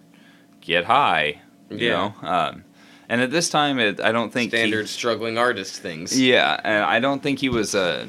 [0.62, 1.42] get high.
[1.70, 1.92] You Yeah.
[2.22, 2.64] know, um,
[3.10, 6.20] and at this time, it, I don't think he- Standard struggling artist things.
[6.20, 8.06] yeah, and I don't think he was uh,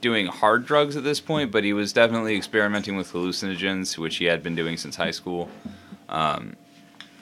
[0.00, 4.26] doing hard drugs at this point, but he was definitely experimenting with hallucinogens, which he
[4.26, 5.48] had been doing since high school,
[6.08, 6.56] um,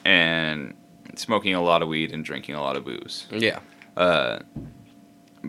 [0.04, 0.74] and
[1.16, 3.26] smoking a lot of weed and drinking a lot of booze.
[3.30, 3.60] Yeah.
[3.96, 4.40] Uh,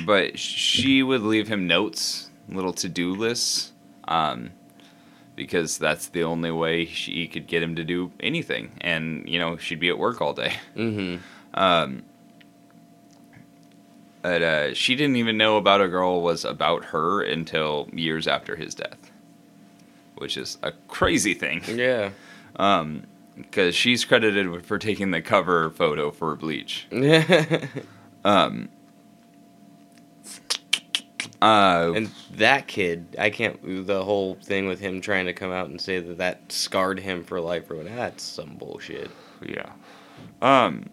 [0.05, 3.73] but she would leave him notes, little to-do lists,
[4.07, 4.51] um,
[5.35, 9.57] because that's the only way she could get him to do anything, and you know
[9.57, 10.53] she'd be at work all day.
[10.75, 11.17] Mm-hmm.
[11.53, 12.03] Um,
[14.27, 18.57] but uh, she didn't even know about a girl was about her until years after
[18.57, 19.09] his death,
[20.17, 21.63] which is a crazy thing.
[21.65, 22.09] Yeah.
[22.57, 23.03] Um,
[23.37, 26.87] because she's credited for taking the cover photo for Bleach.
[28.25, 28.67] Um.
[31.41, 33.87] Uh, and that kid, I can't.
[33.87, 37.23] The whole thing with him trying to come out and say that that scarred him
[37.23, 37.85] for life or what?
[37.85, 39.09] That's some bullshit.
[39.41, 39.71] Yeah.
[40.41, 40.89] Um.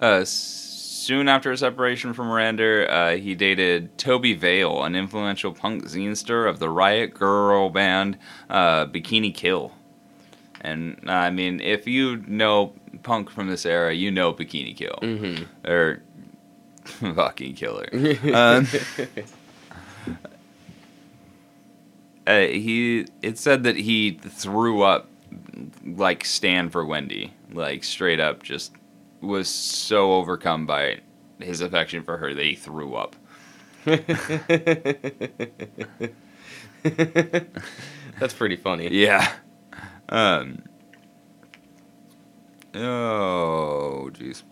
[0.00, 5.84] Uh, soon after his separation from Marander, uh, he dated Tobi Vail, an influential punk
[5.84, 8.18] zinester of the Riot Grrrl band
[8.50, 9.72] uh, Bikini Kill.
[10.60, 14.98] And uh, I mean, if you know punk from this era, you know Bikini Kill
[15.02, 15.70] Mm-hmm.
[15.70, 16.02] or
[17.14, 17.88] fucking killer.
[18.34, 18.66] Um,
[22.26, 25.08] uh, he it said that he threw up
[25.84, 28.72] like stand for Wendy, like straight up just
[29.20, 31.00] was so overcome by
[31.38, 33.16] his affection for her that he threw up.
[38.20, 38.88] That's pretty funny.
[38.90, 39.32] Yeah.
[40.08, 40.62] Um.
[42.74, 44.42] Oh, jeez.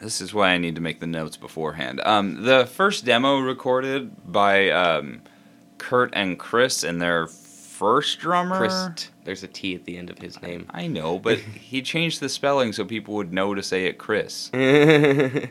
[0.00, 2.00] This is why I need to make the notes beforehand.
[2.04, 5.20] Um, the first demo recorded by um,
[5.76, 7.26] Kurt and Chris and their
[7.80, 8.58] first drummer.
[8.58, 9.10] Christ.
[9.24, 10.66] There's a T at the end of his name.
[10.70, 14.50] I know, but he changed the spelling so people would know to say it Chris.
[14.54, 15.30] oh,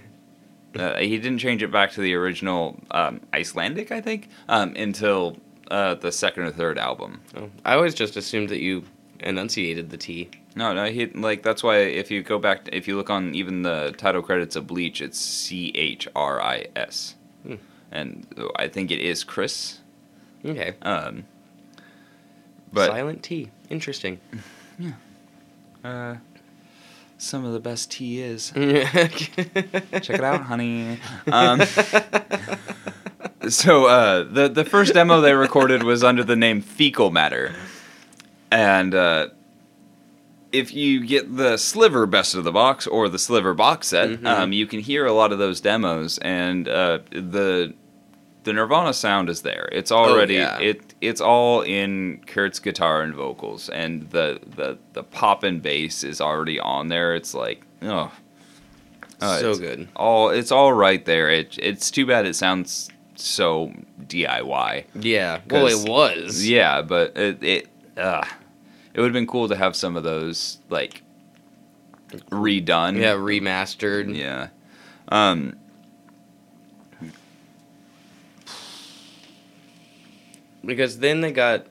[0.76, 5.36] Uh, he didn't change it back to the original um, Icelandic, I think, um, until
[5.72, 7.22] uh, the second or third album.
[7.66, 8.84] I always just assumed that you
[9.20, 10.30] enunciated the T.
[10.56, 13.64] No, no, he like that's why if you go back, if you look on even
[13.64, 17.56] the title credits of Bleach, it's C H R I S, Hmm.
[17.92, 19.80] and I think it is Chris.
[20.46, 20.76] Okay.
[20.84, 21.26] Um,
[22.74, 23.50] but Silent tea.
[23.70, 24.20] Interesting.
[24.82, 24.92] Yeah.
[25.84, 26.16] Uh,
[27.18, 28.52] some of the best tea is.
[28.56, 29.12] Check
[30.02, 31.00] Check it out, honey.
[31.28, 31.62] Um,
[33.50, 37.54] so uh, the the first demo they recorded was under the name Fecal Matter,
[38.52, 39.28] and uh,
[40.52, 44.26] if you get the Sliver Best of the Box or the Sliver box set, Mhm.
[44.26, 47.74] um, you can hear a lot of those demos, and uh, the
[48.50, 49.70] the Nirvana sound is there.
[49.72, 50.58] It's already yeah.
[50.58, 56.04] it it's all in Kurt's guitar and vocals, and the the the pop and bass
[56.04, 57.14] is already on there.
[57.14, 58.12] It's like oh.
[59.22, 59.88] Uh, so it's good.
[59.96, 61.30] all it's all right there.
[61.30, 63.72] It it's too bad it sounds so
[64.08, 64.86] DIY.
[64.96, 65.42] Yeah.
[65.48, 66.48] well it was.
[66.48, 68.26] Yeah, but it it uh,
[68.96, 71.04] it would have been cool to have some of those like
[72.32, 72.98] redone.
[72.98, 74.16] Yeah, remastered.
[74.16, 74.48] Yeah.
[75.10, 75.56] Um
[80.64, 81.66] Because then they got.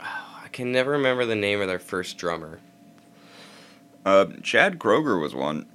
[0.00, 2.60] I can never remember the name of their first drummer.
[4.04, 5.66] uh Chad Kroeger was one.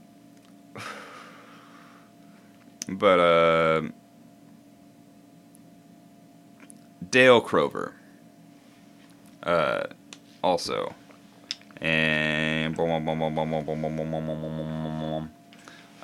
[2.87, 3.81] But uh
[7.09, 7.93] Dale Crover.
[9.43, 9.83] Uh
[10.43, 10.93] also.
[11.81, 12.75] And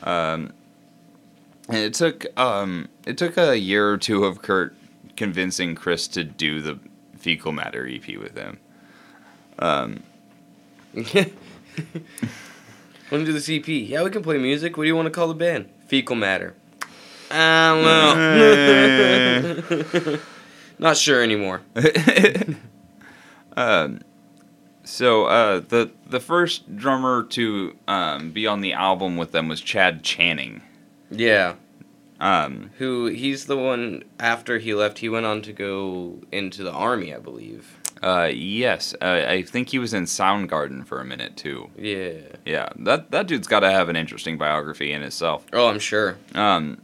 [0.03, 0.53] Um,
[1.69, 4.75] and it took um, it took a year or two of Kurt
[5.21, 6.79] convincing Chris to do the
[7.15, 8.57] fecal matter EP with him.
[9.60, 10.01] Um,
[10.95, 11.05] want
[13.12, 13.88] to do the CP?
[13.88, 14.77] Yeah, we can play music.
[14.77, 15.69] What do you want to call the band?
[15.86, 16.55] Fecal matter.
[17.29, 17.69] I
[19.62, 20.19] don't know.
[20.79, 21.62] Not sure anymore.
[23.55, 23.99] um,
[24.84, 29.62] so uh, the the first drummer to um, be on the album with them was
[29.62, 30.63] Chad Channing.
[31.12, 31.53] Yeah.
[32.21, 36.71] Um, Who he's the one after he left, he went on to go into the
[36.71, 37.77] army, I believe.
[38.03, 41.69] uh, yes, uh, I think he was in Soundgarden for a minute too.
[41.77, 42.13] Yeah.
[42.45, 45.45] Yeah, that that dude's got to have an interesting biography in itself.
[45.51, 46.17] Oh, I'm sure.
[46.36, 46.77] Um,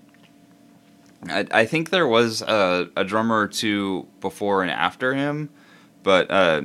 [1.30, 5.50] I, I think there was a, a drummer or two before and after him,
[6.04, 6.63] but uh,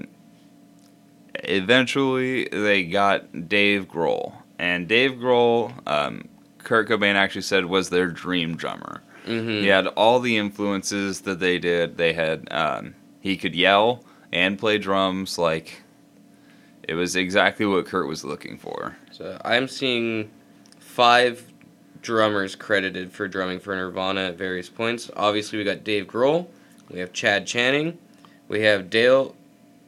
[1.45, 4.35] eventually they got Dave Grohl.
[4.59, 6.29] And Dave Grohl, um,
[6.65, 9.03] Kurt Cobain actually said was their dream drummer.
[9.27, 9.49] Mm-hmm.
[9.49, 11.97] He had all the influences that they did.
[11.97, 15.83] They had um, he could yell and play drums like
[16.83, 18.97] it was exactly what Kurt was looking for.
[19.13, 20.31] So I'm seeing
[20.81, 21.53] five
[22.03, 25.11] drummers credited for drumming for Nirvana at various points.
[25.17, 26.49] Obviously, we got Dave Grohl,
[26.91, 27.99] we have Chad Channing,
[28.49, 29.35] we have Dale.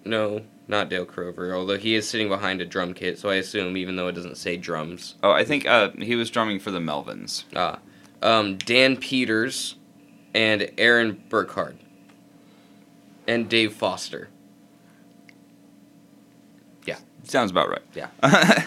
[0.04, 3.76] No, not Dale Crover, although he is sitting behind a drum kit, so I assume
[3.76, 5.16] even though it doesn't say drums.
[5.22, 7.44] Oh, I think uh, he was drumming for the Melvins.
[7.54, 7.78] Ah,
[8.22, 9.76] um, Dan Peters,
[10.34, 11.76] and Aaron Burckhard,
[13.26, 14.28] and Dave Foster.
[16.86, 16.98] Yeah.
[17.24, 17.82] Sounds about right.
[17.94, 18.08] Yeah.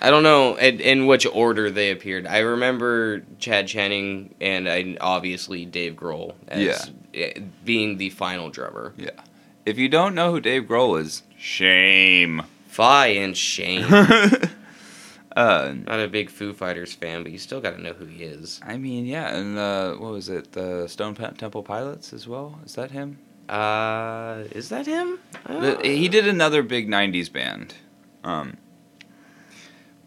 [0.00, 2.26] I don't know in, in which order they appeared.
[2.26, 8.92] I remember Chad Channing and I, obviously Dave Grohl as eh, being the final drummer.
[8.98, 9.10] Yeah.
[9.66, 12.42] If you don't know who Dave Grohl is, shame.
[12.68, 13.84] Fi and shame.
[15.36, 18.24] uh, Not a big Foo Fighters fan, but you still got to know who he
[18.24, 18.60] is.
[18.64, 20.52] I mean, yeah, and uh, what was it?
[20.52, 22.58] The Stone Temple Pilots as well.
[22.64, 23.18] Is that him?
[23.48, 25.18] Uh, is that him?
[25.46, 27.74] The- Uh, he did another big '90s band.
[28.22, 28.56] Um,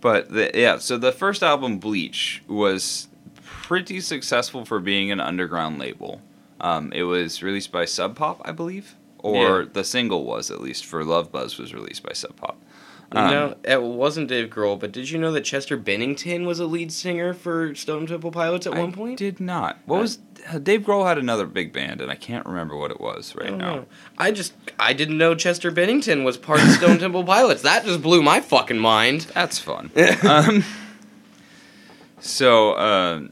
[0.01, 3.07] but the, yeah, so the first album, Bleach, was
[3.43, 6.21] pretty successful for being an underground label.
[6.59, 9.65] Um, it was released by Sub Pop, I believe, or Yeah.
[9.73, 12.61] the single was at least for Love Buzz was released by Sub Pop.
[13.13, 16.65] Um, no, it wasn't Dave Grohl, but did you know that Chester Bennington was a
[16.65, 19.17] lead singer for Stone Temple Pilots at I one point?
[19.17, 19.77] did not.
[19.85, 20.17] What I- was
[20.61, 23.57] Dave Grohl had another big band, and I can't remember what it was right don't
[23.59, 23.75] now.
[23.75, 23.85] know.
[24.17, 27.61] I just I didn't know Chester Bennington was part of Stone Temple Pilots.
[27.61, 29.21] That just blew my fucking mind.
[29.33, 29.89] That's fun.
[30.27, 30.65] um,
[32.19, 33.31] so, um,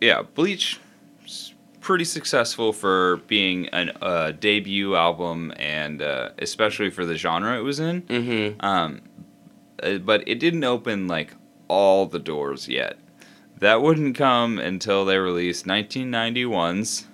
[0.00, 0.80] yeah, Bleach,
[1.82, 7.62] pretty successful for being a uh, debut album, and uh, especially for the genre it
[7.62, 8.02] was in.
[8.02, 8.64] Mm-hmm.
[8.64, 9.02] Um,
[9.82, 11.34] uh, but it didn't open like
[11.68, 12.96] all the doors yet.
[13.58, 17.06] That wouldn't come until they released 1991's.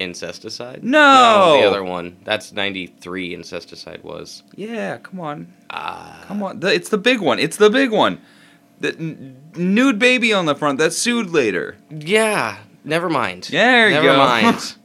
[0.00, 0.84] Incesticide?
[0.84, 1.58] No!
[1.60, 2.18] the other one.
[2.22, 3.34] That's ninety three.
[3.34, 4.44] Incesticide was.
[4.54, 5.52] Yeah, come on.
[5.70, 6.24] Ah.
[6.28, 7.40] Come on, the, it's the big one.
[7.40, 8.20] It's the big one.
[8.78, 11.76] The n- nude baby on the front that sued later.
[11.90, 12.58] Yeah.
[12.88, 13.44] Never mind.
[13.50, 14.16] There you Never go.
[14.18, 14.74] mind.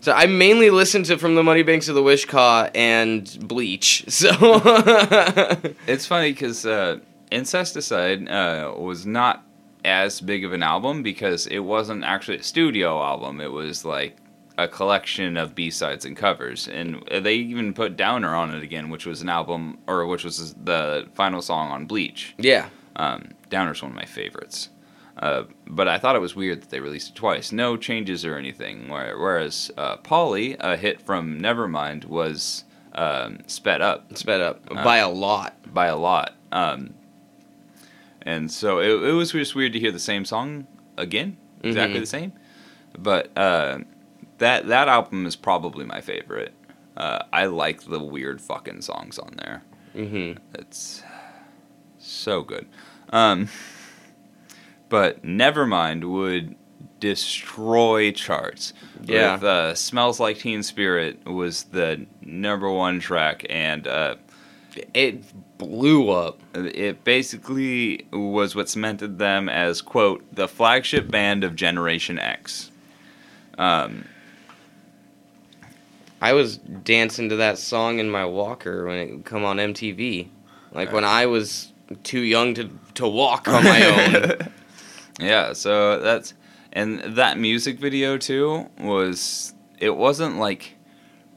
[0.00, 4.04] So I mainly listened to From the Muddy Banks of the Wishkah and Bleach.
[4.08, 4.28] So
[5.86, 6.98] It's funny because uh,
[7.32, 9.42] Incesticide uh, was not
[9.82, 13.40] as big of an album because it wasn't actually a studio album.
[13.40, 14.18] It was like
[14.58, 18.90] a collection of B sides and covers, and they even put Downer on it again,
[18.90, 22.34] which was an album or which was the final song on Bleach.
[22.38, 22.68] yeah.
[22.96, 24.68] Um, Downer's one of my favorites.
[25.16, 27.52] Uh, but I thought it was weird that they released it twice.
[27.52, 28.88] No changes or anything.
[28.88, 34.96] Whereas uh, Polly, a hit from Nevermind, was um, sped up Sped up Uh, by
[34.98, 35.54] a lot.
[35.72, 36.34] by a lot.
[36.52, 36.94] Um,
[38.22, 42.02] and so it, it was just weird to hear the same song again, exactly Mhm.
[42.02, 42.32] the same.
[42.98, 43.78] But uh,
[44.38, 46.54] that that album is probably my favorite.
[46.96, 49.62] Uh, I like the weird fucking songs on there.
[49.96, 50.38] Mm-hmm.
[50.54, 51.02] It's
[51.98, 52.66] so good.
[53.10, 53.48] Um,
[54.88, 56.54] but Nevermind would
[57.00, 58.72] destroy charts.
[59.04, 59.34] Yeah.
[59.34, 64.16] With, uh, Smells Like Teen Spirit was the number one track, and uh,
[64.94, 65.22] It
[65.58, 66.40] blew up.
[66.54, 72.70] it basically was what cemented them as, quote, the flagship band of Generation X.
[73.58, 74.04] Um,
[76.20, 80.28] I was dancing to that song in my walker when it come on MTV.
[80.72, 81.72] Like when I was
[82.02, 83.84] too young to to walk on my
[84.40, 84.48] own.
[85.20, 86.34] Yeah, so that's
[86.72, 90.74] and that music video too was it wasn't like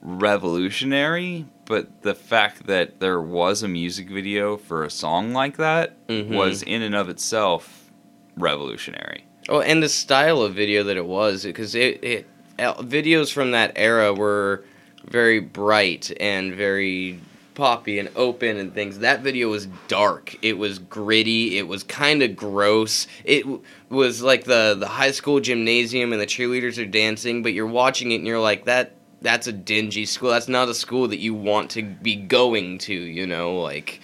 [0.02, 5.96] revolutionary, but the fact that there was a music video for a song like that
[6.08, 6.30] Mhm.
[6.30, 7.92] was in and of itself
[8.38, 9.26] revolutionary.
[9.50, 12.28] Oh, and the style of video that it was, because it, it
[12.60, 14.64] uh, videos from that era were
[15.06, 17.20] very bright and very
[17.58, 19.00] poppy and open and things.
[19.00, 20.36] That video was dark.
[20.42, 21.58] It was gritty.
[21.58, 23.08] It was kind of gross.
[23.26, 27.54] It w- was like the the high school gymnasium and the cheerleaders are dancing, but
[27.54, 28.94] you're watching it and you're like that.
[29.22, 30.30] That's a dingy school.
[30.30, 32.94] That's not a school that you want to be going to.
[32.94, 34.00] You know, like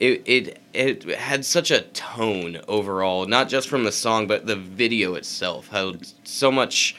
[0.00, 4.56] it it it had such a tone overall, not just from the song, but the
[4.56, 6.96] video itself had so much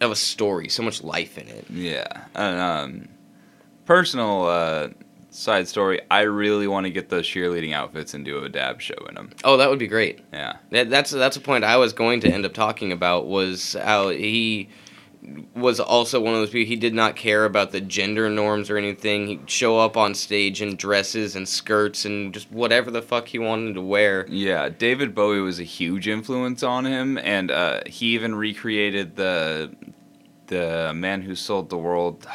[0.00, 1.66] of a story, so much life in it.
[1.70, 2.26] Yeah.
[2.34, 3.08] And, um,
[3.84, 4.88] personal uh,
[5.30, 8.96] side story, I really want to get those cheerleading outfits and do a dab show
[9.08, 9.30] in them.
[9.44, 10.20] Oh, that would be great.
[10.32, 10.56] Yeah.
[10.70, 14.08] That, that's that's a point I was going to end up talking about was how
[14.08, 14.68] he
[15.54, 18.76] was also one of those people he did not care about the gender norms or
[18.76, 19.26] anything.
[19.26, 23.38] He'd show up on stage in dresses and skirts and just whatever the fuck he
[23.38, 24.26] wanted to wear.
[24.28, 29.74] Yeah, David Bowie was a huge influence on him, and uh, he even recreated the
[30.46, 32.26] the Man Who Sold the World.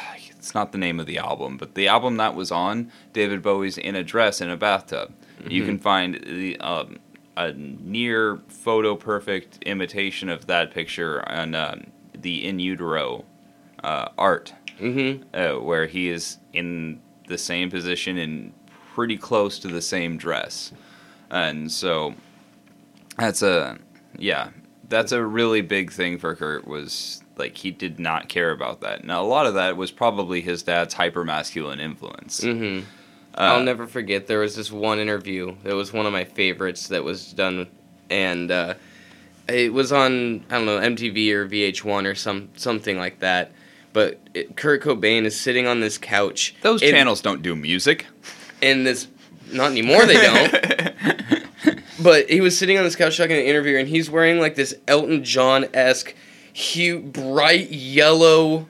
[0.44, 3.78] It's not the name of the album, but the album that was on David Bowie's
[3.78, 5.10] in a dress in a bathtub.
[5.48, 5.66] You Mhm.
[5.66, 6.98] can find the um,
[7.34, 13.24] a near photo perfect imitation of that picture on um, the In Utero
[13.82, 15.22] uh, art Mm-hmm.
[15.32, 18.52] uh, where he is in the same position and
[18.94, 20.72] pretty close to the same dress.
[21.30, 22.14] And so
[23.16, 23.78] that's a
[24.18, 24.50] yeah,
[24.90, 29.04] that's a really big thing for Kurt was like he did not care about that.
[29.04, 32.40] Now a lot of that was probably his dad's hyper masculine influence.
[32.40, 32.86] Mm-hmm.
[33.36, 34.26] Uh, I'll never forget.
[34.26, 37.66] There was this one interview that was one of my favorites that was done,
[38.08, 38.74] and uh,
[39.48, 43.52] it was on I don't know MTV or VH1 or some something like that.
[43.92, 46.54] But it, Kurt Cobain is sitting on this couch.
[46.62, 48.06] Those in- channels don't do music.
[48.60, 49.08] in this.
[49.52, 50.06] Not anymore.
[50.06, 50.94] They don't.
[52.00, 54.56] But he was sitting on this couch talking to an interviewer, and he's wearing like
[54.56, 56.14] this Elton John esque,
[56.54, 58.66] huge, bright yellow,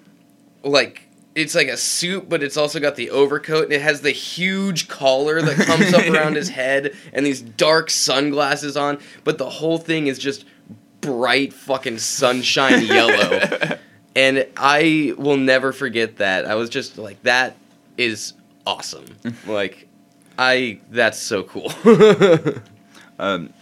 [0.65, 1.07] like
[1.37, 4.89] it's like a suit, but it's also got the overcoat, and it has the huge
[4.89, 8.99] collar that comes up around his head, and these dark sunglasses on.
[9.23, 10.45] But the whole thing is just
[11.01, 13.41] bright fucking sunshine yellow,
[14.17, 16.47] and I will never forget that.
[16.47, 17.57] I was just like, that
[17.99, 18.33] is
[18.67, 19.07] awesome.
[19.47, 19.87] like,
[20.39, 21.73] I that's so cool.
[23.19, 23.54] Um,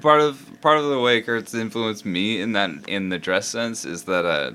[0.00, 3.84] part of part of the way Kurt's influenced me in that in the dress sense
[3.84, 4.52] is that uh,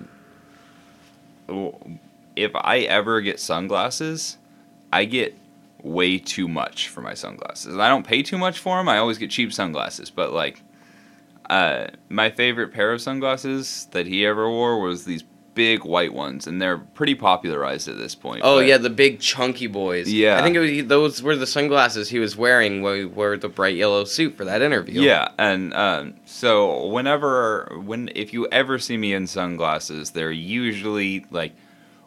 [2.35, 4.37] if I ever get sunglasses,
[4.91, 5.37] I get
[5.81, 7.77] way too much for my sunglasses.
[7.77, 8.87] I don't pay too much for them.
[8.87, 10.61] I always get cheap sunglasses, but like
[11.49, 15.23] uh, my favorite pair of sunglasses that he ever wore was these
[15.55, 18.41] big white ones, and they're pretty popularized at this point.
[18.43, 20.11] Oh but- yeah, the big chunky boys.
[20.11, 20.39] Yeah.
[20.39, 23.49] I think it was, those were the sunglasses he was wearing when he wore the
[23.49, 25.01] bright yellow suit for that interview.
[25.01, 31.25] Yeah, and um, so whenever when if you ever see me in sunglasses, they're usually
[31.31, 31.53] like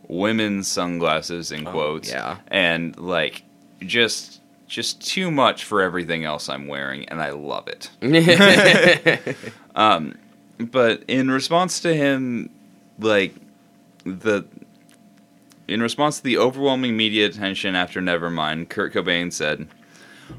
[0.09, 2.09] women's sunglasses in Oh, quotes.
[2.11, 2.38] yeah.
[2.49, 3.42] And like
[3.80, 7.90] just just too much for everything else I'm wearing, and I love it.
[9.76, 10.16] Um,
[10.59, 12.49] but in response to him,
[12.99, 13.34] like
[14.05, 14.47] the
[15.68, 19.66] in response to the overwhelming media attention after Nevermind, Kurt Cobain said,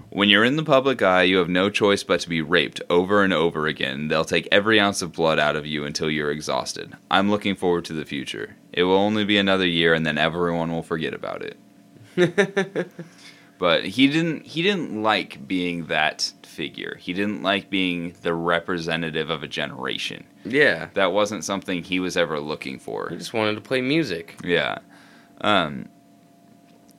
[0.10, 3.24] "When you're in the public eye, you have no choice but to be raped over
[3.24, 4.08] and over again.
[4.08, 6.93] They'll take every ounce of blood out of you until you're exhausted.
[7.12, 8.55] I'm looking forward to the future.
[8.72, 11.58] It will only be another year, and then everyone will forget about it."
[13.60, 16.97] but he didn't he didn't like being that figure.
[16.99, 20.26] He didn't like being the representative of a generation.
[20.43, 20.89] yeah.
[20.95, 23.10] That wasn't something he was ever looking for.
[23.10, 24.36] He just wanted to play music.
[24.43, 24.80] Yeah.
[25.41, 25.88] Um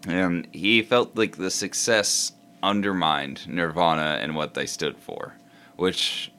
[0.06, 2.32] and he felt like the success
[2.62, 5.34] undermined Nirvana and what they stood for,
[5.76, 6.30] which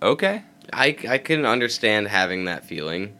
[0.00, 0.44] okay.
[0.72, 3.16] I, I can understand having that feeling.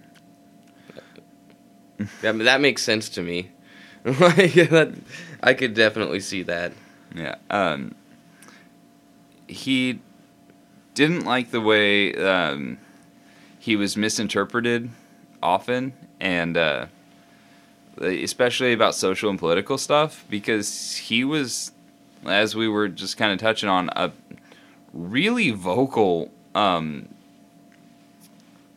[2.23, 3.51] that, that makes sense to me.
[4.05, 4.95] like that,
[5.43, 6.73] I could definitely see that.
[7.15, 7.37] Yeah.
[7.51, 7.95] Um,
[9.47, 10.01] he
[10.95, 12.79] didn't like the way um,
[13.59, 14.91] he was misinterpreted
[15.43, 16.87] often, and uh,
[18.01, 21.73] especially about social and political stuff, because he was,
[22.25, 24.11] as we were just kind of touching on, a
[24.93, 27.09] really vocal um,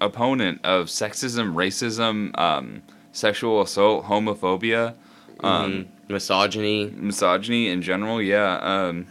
[0.02, 4.94] opponent of sexism, racism, um, sexual assault, homophobia.
[5.42, 5.88] Um, Mhm.
[6.10, 6.92] Misogyny.
[6.98, 9.06] misogyny in general yeah um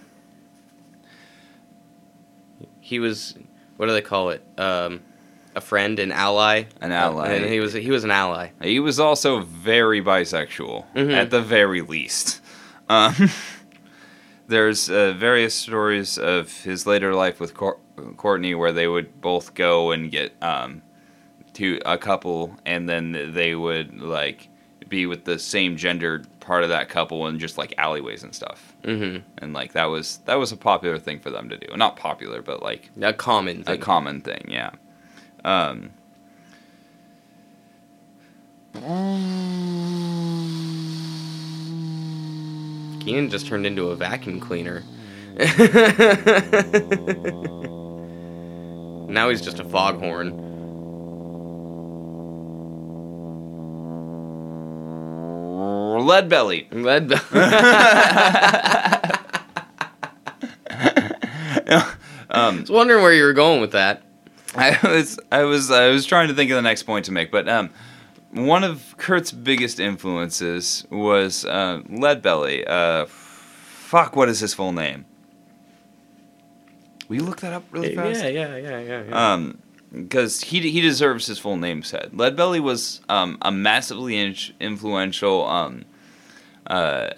[2.89, 3.34] He was,
[3.76, 4.43] what do they call it?
[4.57, 5.03] Um,
[5.55, 6.64] a friend, an ally.
[6.80, 7.32] An ally.
[7.32, 8.49] And he was he was an ally.
[8.62, 11.12] He was also very bisexual, Mhm.
[11.12, 12.41] at the very least.
[12.89, 13.14] Um,
[14.47, 17.78] there's uh, various stories of his later life with Cour-
[18.16, 20.80] Courtney where they would both go and get um,
[21.55, 24.49] to a couple, and then they would like
[24.89, 28.75] be with the same gendered part of that couple in just like alleyways and stuff.
[28.83, 29.19] Mm-hmm.
[29.37, 31.77] And like that was that was a popular thing for them to do.
[31.77, 33.75] Not popular, but like A common thing.
[33.75, 34.71] a common thing, yeah.
[35.45, 35.91] Um,
[43.01, 44.83] Keenan just turned into a vacuum cleaner.
[49.09, 50.48] now he's just a foghorn.
[56.09, 56.67] Lead belly.
[56.73, 57.13] Lead.
[57.13, 57.23] um,
[62.31, 64.03] I was wondering where you were going with that.
[64.57, 67.31] I was I was I was trying to think of the next point to make,
[67.31, 67.71] but um,
[68.31, 72.67] one of Kurt's biggest influences was uh, Leadbelly.
[72.67, 75.05] Uh, fuck, what is his full name?
[77.09, 78.23] Will you look that up really fast?
[78.23, 79.33] yeah, yeah, yeah, yeah.
[79.33, 79.59] Um,
[79.93, 82.11] because he he deserves his full name said.
[82.13, 85.85] Leadbelly was um, a massively in- influential um,
[86.67, 87.11] uh,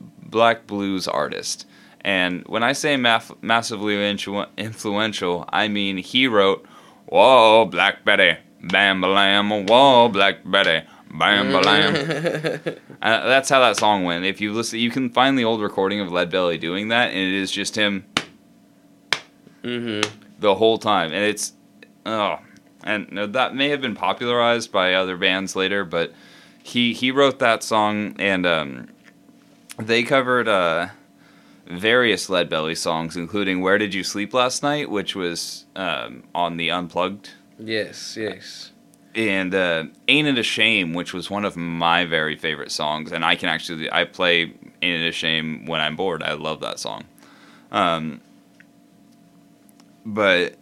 [0.00, 1.66] black blues artist.
[2.00, 6.66] And when I say maff- massively influ- influential, I mean he wrote,
[7.06, 14.04] "Whoa, Black Betty, bam balam, whoa, Black Betty, bam balam." uh, that's how that song
[14.04, 14.26] went.
[14.26, 17.32] If you listen, you can find the old recording of Leadbelly doing that, and it
[17.32, 18.04] is just him
[19.62, 20.02] mm-hmm.
[20.40, 21.54] the whole time, and it's
[22.04, 22.38] oh,
[22.82, 26.12] and no, that may have been popularized by other bands later, but
[26.64, 28.88] he he wrote that song, and um,
[29.78, 30.88] they covered uh,
[31.66, 36.56] various Lead Belly songs, including "Where Did You Sleep Last Night," which was um, on
[36.56, 38.72] the Unplugged, Yes, yes.
[39.14, 43.24] and uh, "Ain't It a Shame," which was one of my very favorite songs, and
[43.26, 44.44] I can actually I play
[44.80, 46.22] "Ain't It a Shame" when I'm bored.
[46.22, 47.04] I love that song.
[47.70, 48.22] Um,
[50.06, 50.54] but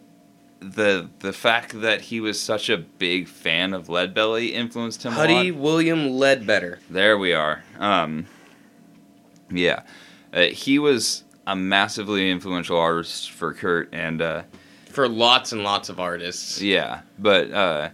[0.63, 5.15] the the fact that he was such a big fan of Leadbelly influenced him a
[5.15, 5.51] Huddie.
[5.51, 6.79] William Ledbetter.
[6.89, 7.63] There we are.
[7.79, 8.25] Um,
[9.51, 9.83] yeah,
[10.33, 14.43] uh, he was a massively influential artist for Kurt, and uh,
[14.89, 16.61] For lots and lots of artists.
[16.61, 17.89] yeah, but uh,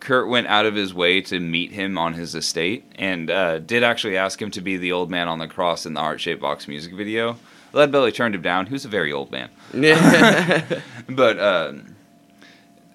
[0.00, 3.82] Kurt went out of his way to meet him on his estate, and uh, did
[3.84, 6.40] actually ask him to be the old man on the cross in the Heart Shaped
[6.42, 7.36] Box music video.
[7.72, 8.66] Leadbelly turned him down.
[8.66, 9.50] He was a very old man.
[9.74, 10.64] Yeah.
[11.08, 11.94] but um,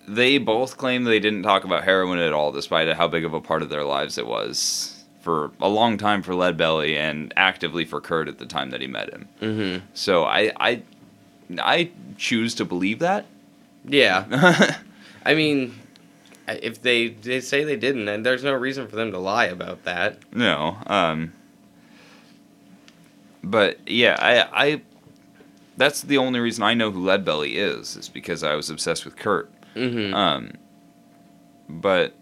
[0.08, 3.42] they both claim they didn't talk about heroin at all, despite how big of a
[3.42, 4.94] part of their lives it was
[5.24, 8.88] for a long time for Leadbelly and actively for Kurt at the time that he
[8.88, 9.30] met him.
[9.42, 9.86] mm-hmm.
[9.94, 10.84] So I I
[11.58, 13.26] I choose to believe that.
[13.86, 14.78] Yeah.
[15.26, 15.80] I mean,
[16.48, 19.84] if they they say they didn't, and there's no reason for them to lie about
[19.86, 20.18] that.
[20.34, 20.78] no.
[20.88, 21.34] Um.
[23.46, 24.82] But yeah, I I
[25.78, 29.16] that's the only reason I know who Leadbelly is is because I was obsessed with
[29.16, 29.52] Kurt.
[29.76, 30.14] Mm-hmm.
[30.14, 30.52] Um,
[31.70, 32.14] but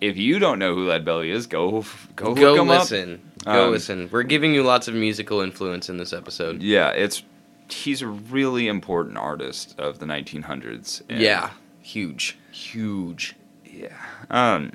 [0.00, 1.84] if you don't know who Leadbelly is, go
[2.16, 3.22] go, Go listen.
[3.44, 4.08] Go Um, listen.
[4.10, 6.62] We're giving you lots of musical influence in this episode.
[6.62, 7.22] Yeah, it's
[7.68, 11.02] he's a really important artist of the 1900s.
[11.08, 11.50] Yeah.
[11.80, 12.36] Huge.
[12.50, 13.34] Huge.
[13.64, 13.96] yeah.
[14.30, 14.72] Um,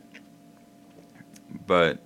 [1.65, 1.99] but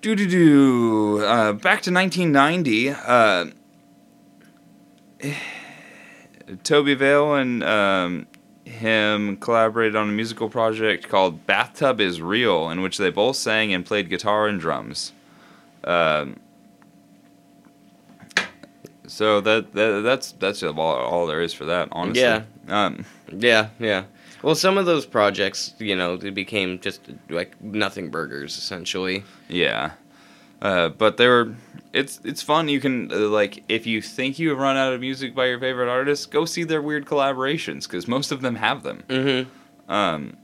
[0.00, 1.24] do do do.
[1.24, 2.90] Uh, back to 1990.
[2.90, 3.46] Uh,
[6.64, 8.26] Tobi Vail and um,
[8.64, 13.72] him collaborated on a musical project called "Bathtub Is Real," in which they both sang
[13.72, 15.12] and played guitar and drums.
[15.84, 16.38] Um,
[19.06, 22.22] so that, that that's that's all, all there is for that, honestly.
[22.22, 22.42] Yeah.
[22.68, 24.04] Um, Yeah, yeah.
[24.42, 29.24] Well, some of those projects, you know, they became just like nothing burgers essentially.
[29.48, 29.92] Yeah,
[30.62, 31.54] uh, but they were.
[31.92, 32.70] It's it's fun.
[32.70, 35.60] You can uh, like if you think you have run out of music by your
[35.60, 39.02] favorite artist, go see their weird collaborations because most of them have them.
[39.08, 39.92] Mm-hmm.
[39.92, 40.38] Um,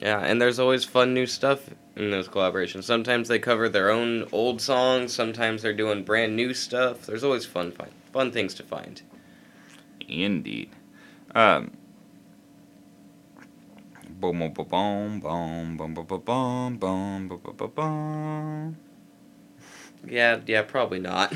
[0.00, 2.84] Yeah, and there's always fun new stuff in those collaborations.
[2.84, 5.12] Sometimes they cover their own old songs.
[5.12, 7.06] Sometimes they're doing brand new stuff.
[7.06, 9.02] There's always fun, fun, fun things to find.
[10.06, 10.70] indeed.
[11.34, 11.72] Um.
[14.20, 18.76] Boom, boom, boom, boom, boom, boom, boom, boom, boom, boom, boom.
[20.08, 21.32] Yeah, yeah, probably not.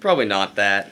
[0.00, 0.90] probably not that.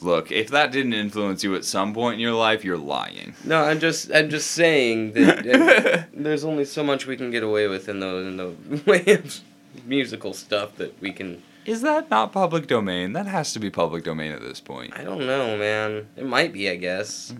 [0.00, 3.34] Look, if that didn't influence you at some point in your life, you're lying.
[3.44, 7.42] No, I'm just, I'm just saying that uh, there's only so much we can get
[7.42, 8.54] away with in the in the
[8.86, 9.40] way of
[9.84, 13.12] musical stuff that we can Is that not public domain?
[13.12, 14.94] That has to be public domain at this point.
[14.98, 16.08] I don't know, man.
[16.16, 17.34] It might be, I guess.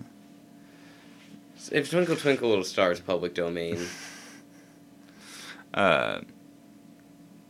[1.71, 3.79] If Twinkle Twinkle Little Star is public domain,
[5.73, 6.21] Uh,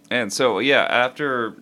[0.09, 1.55] and so yeah, after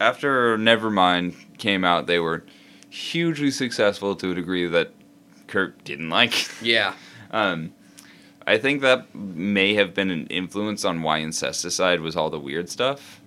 [0.00, 2.44] after Nevermind came out, they were
[2.90, 4.92] hugely successful to a degree that
[5.46, 6.48] Kurt didn't like.
[6.62, 6.94] yeah,
[7.30, 7.72] Um,
[8.46, 12.68] I think that may have been an influence on why Incesticide was all the weird
[12.68, 13.20] stuff.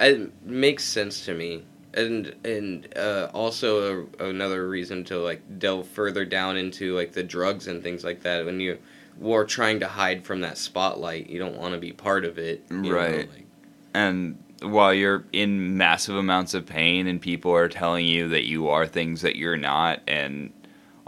[0.00, 1.64] it makes sense to me.
[1.96, 7.22] And and uh, also a, another reason to like delve further down into like the
[7.22, 8.44] drugs and things like that.
[8.44, 8.78] When you
[9.18, 12.62] were trying to hide from that spotlight, you don't want to be part of it.
[12.70, 13.28] you know, Right.
[13.30, 13.46] like-
[13.94, 18.68] And while you're in massive amounts of pain and people are telling you that you
[18.68, 20.52] are things that you're not, and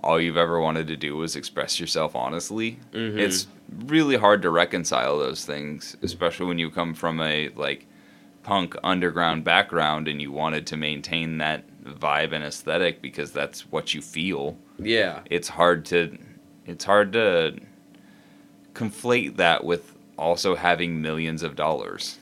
[0.02, 3.18] all you've ever wanted to do was express yourself honestly, Mhm.
[3.18, 3.46] it's
[3.86, 7.84] really hard to reconcile those things, especially when you come from a like
[8.48, 13.92] punk underground background and you wanted to maintain that vibe and aesthetic because that's what
[13.92, 14.56] you feel.
[14.78, 15.20] yeah.
[15.28, 16.16] It's hard to
[16.64, 17.58] it's hard to
[18.72, 22.18] conflate that with also having millions of dollars.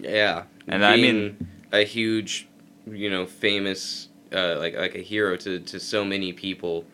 [0.00, 2.46] Yeah, And I mean- a huge,
[2.86, 6.84] you know, famous, uh, like like a hero to to so many people.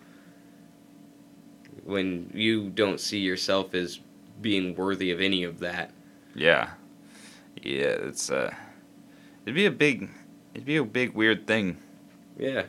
[1.85, 4.01] When you don't see yourself as
[4.41, 5.91] being worthy of any of that,
[6.35, 6.71] Yeah.
[7.63, 8.55] Yeah, it's uh
[9.51, 10.09] it'd be a big
[10.55, 11.77] it'd be a big weird thing.
[12.39, 12.63] yeah,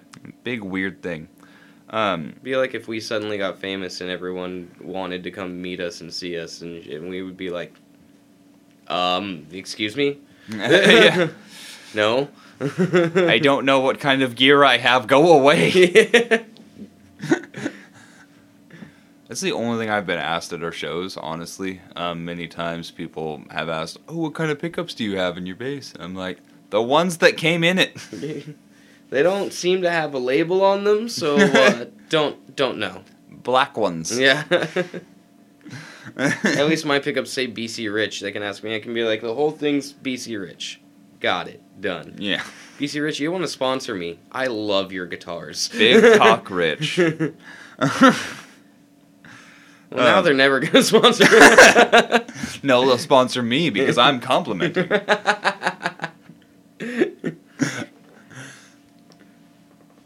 [0.44, 1.28] Big weird thing.
[1.92, 5.80] Um It'd be like if we suddenly got famous and everyone wanted to come meet
[5.80, 7.74] us and see us, and, and we would be like,
[8.88, 10.18] um, excuse me,
[10.50, 11.28] yeah.
[11.94, 12.30] no,
[12.60, 15.06] I don't know what kind of gear I have.
[15.08, 15.70] Go away.
[19.28, 21.80] That's the only thing I've been asked at our shows, honestly.
[21.96, 25.46] Um, many times people have asked, "Oh, what kind of pickups do you have in
[25.46, 26.40] your bass?" I'm like,
[26.72, 27.96] "The ones that came in it."
[29.12, 33.04] they don't seem to have a label on them, so uh, don't don't know.
[33.30, 34.18] Black ones.
[34.20, 34.44] Yeah.
[36.18, 38.22] At least my pickups say BC Rich.
[38.22, 38.76] They can ask me.
[38.76, 40.82] I can be like, the whole thing's BC Rich.
[41.20, 41.62] Got it.
[41.80, 42.16] Done.
[42.20, 42.44] yeah.
[42.80, 44.20] BC Rich, you want to sponsor me?
[44.32, 45.70] I love your guitars.
[45.70, 46.98] Big cock rich.
[46.98, 47.32] Well,
[49.92, 51.26] now Um, they're never gonna sponsor.
[52.64, 54.90] no, they'll sponsor me because I'm complimenting.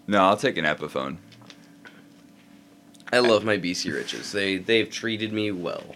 [0.07, 1.17] No, I'll take an Epiphone.
[3.13, 4.31] I love my BC Riches.
[4.31, 5.95] They they've treated me well.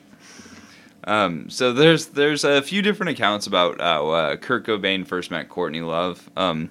[1.05, 5.49] Um, so there's there's a few different accounts about how uh, Kurt Cobain first met
[5.49, 6.29] Courtney Love.
[6.37, 6.69] Um,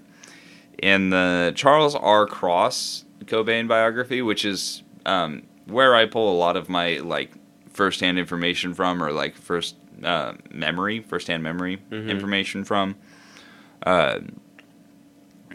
[0.83, 2.25] in the Charles R.
[2.27, 7.33] Cross Cobain biography, which is um, where I pull a lot of my like
[7.73, 9.75] firsthand information from, or like first
[10.05, 12.09] uh, memory, firsthand memory Mhm.
[12.09, 12.95] information from.
[13.85, 14.21] Uh,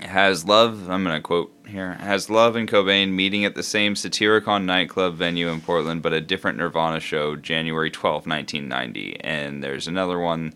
[0.05, 3.95] has Love, I'm going to quote here, has Love and Cobain meeting at the same
[3.95, 9.19] Satyricon nightclub venue in Portland, but a different Nirvana show, January 12, 1990.
[9.21, 10.53] And there's another one,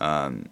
[0.00, 0.46] um,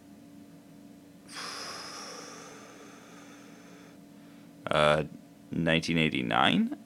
[4.70, 5.04] uh,
[5.50, 6.76] 1989,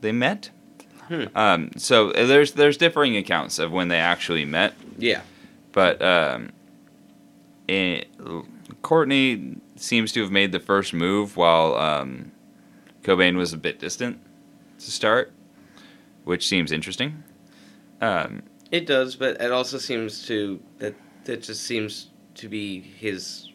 [0.00, 0.50] they met.
[1.08, 1.24] Hmm.
[1.34, 4.74] Um, so uh, there's there's differing accounts of when they actually met.
[4.98, 5.20] Yeah.
[5.70, 6.50] But um,
[7.68, 8.08] it,
[8.82, 12.32] Courtney seems to have made the first move while um,
[13.02, 14.18] Cobain was a bit distant
[14.78, 15.32] to start,
[16.24, 17.22] which seems interesting.
[18.00, 23.48] Um, It does, but it also seems to that that just seems to be his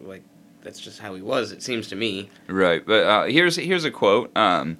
[0.00, 0.22] like
[0.62, 1.52] that's just how he was.
[1.52, 2.30] It seems to me.
[2.46, 4.36] right, but uh, here's here's a quote.
[4.36, 4.78] Um,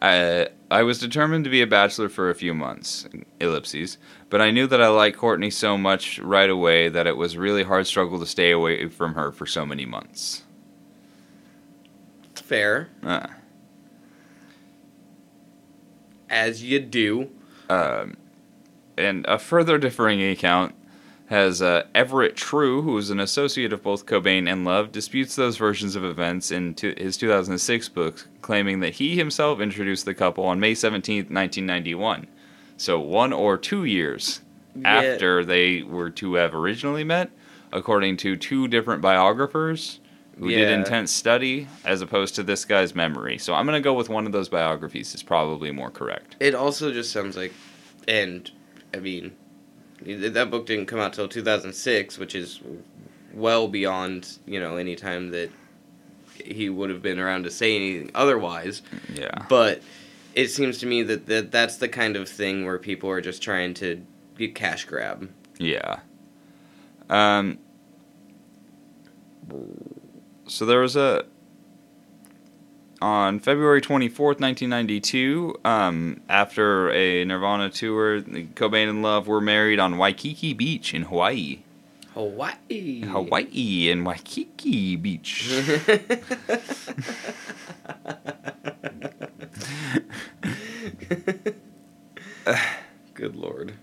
[0.00, 3.06] I I was determined to be a bachelor for a few months,
[3.40, 3.98] ellipses,
[4.30, 7.62] but I knew that I liked Courtney so much right away that it was really
[7.62, 10.44] hard struggle to stay away from her for so many months.
[12.34, 13.26] Fair Uh,
[16.30, 17.30] as you do.
[17.68, 18.16] Um,
[18.96, 20.74] and a further differing account
[21.32, 25.56] has uh, Everett True, who is an associate of both Cobain and Love, disputes those
[25.56, 30.44] versions of events in to- his 2006 book, claiming that he himself introduced the couple
[30.44, 32.26] on May 17, 1991.
[32.76, 34.42] So one or two years
[34.76, 34.88] Yeah.
[35.00, 37.30] after they were to have originally met,
[37.72, 40.00] according to two different biographers
[40.38, 43.38] who did intense study, as opposed to this guy's memory.
[43.38, 46.36] So I'm going to go with one of those biographies is probably more correct.
[46.40, 47.52] It also just sounds like,
[48.06, 48.50] and
[48.92, 49.32] I mean,
[50.04, 52.60] that book didn't come out till 2006, which is
[53.32, 55.50] well beyond you know any time that
[56.44, 58.82] he would have been around to say anything otherwise.
[59.14, 59.46] Yeah.
[59.48, 59.82] But
[60.34, 63.42] it seems to me that, that that's the kind of thing where people are just
[63.42, 64.04] trying to
[64.36, 65.30] get cash grab.
[65.58, 66.00] Yeah.
[67.10, 67.58] Um.
[70.46, 71.26] so there was a
[73.02, 79.98] on February 24th, 1992, um, after a Nirvana tour, Cobain and Love were married on
[79.98, 81.58] Waikiki Beach in Hawaii.
[82.14, 83.00] Hawaii.
[83.02, 85.50] Hawaii in Waikiki Beach.
[93.14, 93.74] Good lord.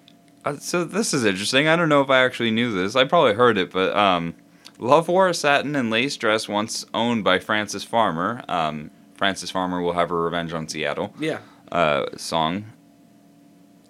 [0.45, 1.67] Uh, so this is interesting.
[1.67, 2.95] I don't know if I actually knew this.
[2.95, 4.35] I probably heard it, but um,
[4.77, 8.45] Love wore a satin and lace dress once owned by Frances Farmer.
[8.47, 11.13] Um, Frances Farmer will have her revenge on Seattle.
[11.19, 11.39] Yeah.
[11.69, 12.63] Uh, song.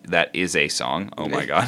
[0.05, 1.11] That is a song.
[1.19, 1.67] Oh my god.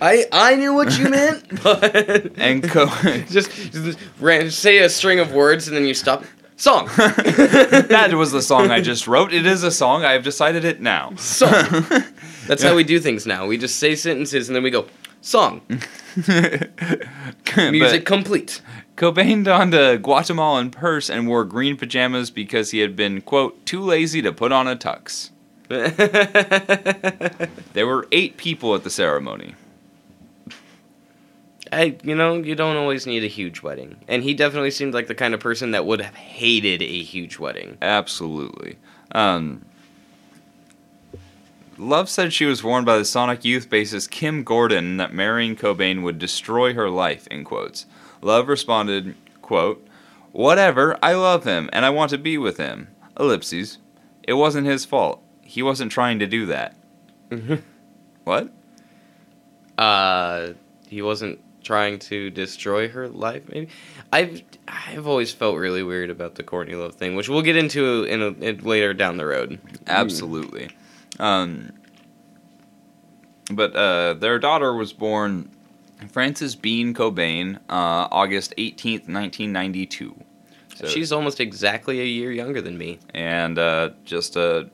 [0.00, 2.88] I I knew what you meant, but and co-
[3.28, 6.24] just, just ran, say a string of words and then you stop.
[6.56, 6.86] Song.
[6.96, 9.32] that was the song I just wrote.
[9.32, 10.04] It is a song.
[10.04, 11.14] I have decided it now.
[11.14, 11.86] Song.
[12.48, 13.46] That's how we do things now.
[13.46, 14.86] We just say sentences and then we go
[15.20, 15.60] song.
[17.56, 18.60] Music complete.
[18.98, 23.80] Cobain donned a Guatemalan purse and wore green pajamas because he had been, quote, too
[23.80, 25.30] lazy to put on a tux.
[27.74, 29.54] There were eight people at the ceremony.
[31.70, 35.06] I, you know, you don't always need a huge wedding, and he definitely seemed like
[35.06, 37.78] the kind of person that would have hated a huge wedding.
[37.80, 38.78] Absolutely.
[39.12, 39.64] Um,
[41.76, 46.02] Love said she was warned by the Sonic Youth bassist Kim Gordon that marrying Cobain
[46.02, 47.86] would destroy her life, in quotes.
[48.20, 49.86] Love responded, quote,
[50.32, 52.88] Whatever, I love him, and I want to be with him.
[53.18, 53.78] Ellipses.
[54.22, 55.22] It wasn't his fault.
[55.42, 56.76] He wasn't trying to do that.
[58.24, 58.52] what?
[59.76, 60.52] Uh,
[60.86, 63.42] he wasn't trying to destroy her life.
[63.48, 63.68] Maybe
[64.12, 68.04] I've I've always felt really weird about the Courtney Love thing, which we'll get into
[68.04, 69.58] in, a, in later down the road.
[69.86, 70.70] Absolutely.
[71.18, 71.72] Um,
[73.50, 75.50] but uh, their daughter was born
[76.10, 80.14] Frances Bean Cobain, uh, August 18th, 1992.
[80.76, 82.98] So- She's almost exactly a year younger than me.
[83.14, 84.70] and uh, just a,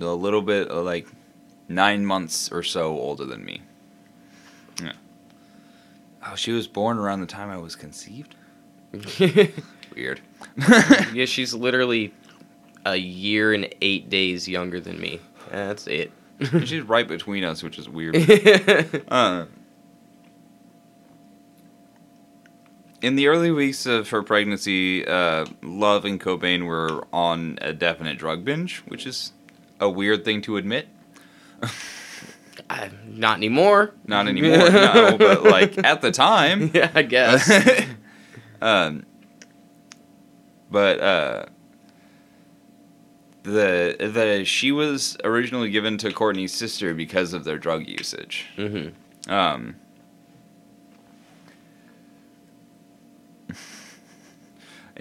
[0.00, 1.06] a little bit uh, like
[1.68, 3.60] nine months or so older than me.
[4.82, 4.92] Yeah.
[6.26, 8.34] Oh, she was born around the time I was conceived.
[9.94, 10.20] Weird.
[11.12, 12.14] yeah, she's literally
[12.86, 15.20] a year and eight days younger than me.
[15.50, 16.10] That's it.
[16.64, 18.16] She's right between us, which is weird.
[19.08, 19.44] Uh,
[23.02, 28.16] in the early weeks of her pregnancy, uh, Love and Cobain were on a definite
[28.18, 29.32] drug binge, which is
[29.80, 30.88] a weird thing to admit.
[32.68, 33.92] Uh, not anymore.
[34.06, 36.70] Not anymore, no, but like at the time.
[36.74, 37.50] Yeah, I guess.
[38.60, 39.04] um,
[40.70, 41.46] but uh,
[43.42, 48.46] the the she was originally given to Courtney's sister because of their drug usage.
[48.56, 48.88] hmm
[49.28, 49.76] Um,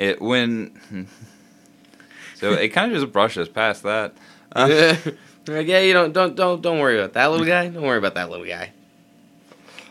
[0.02, 0.72] it when
[2.36, 4.14] so it kind of just brushes past that.
[4.54, 4.96] Uh,
[5.48, 7.68] like, yeah, you don't don't don't don't worry about that little guy.
[7.70, 8.72] Don't worry about that little guy.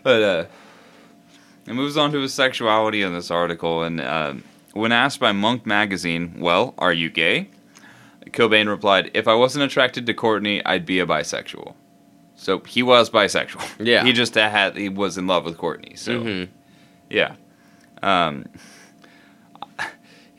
[0.02, 0.44] but uh,
[1.66, 5.64] it moves on to his sexuality in this article, and um when asked by Monk
[5.66, 7.48] magazine, "Well, are you gay?"
[8.26, 11.74] Cobain replied, "If I wasn't attracted to Courtney, I'd be a bisexual."
[12.36, 13.62] So he was bisexual.
[13.84, 14.04] Yeah.
[14.04, 15.94] he just had he was in love with Courtney.
[15.96, 16.20] So.
[16.20, 16.48] Mhm.
[17.10, 17.34] Yeah.
[18.02, 18.46] Um,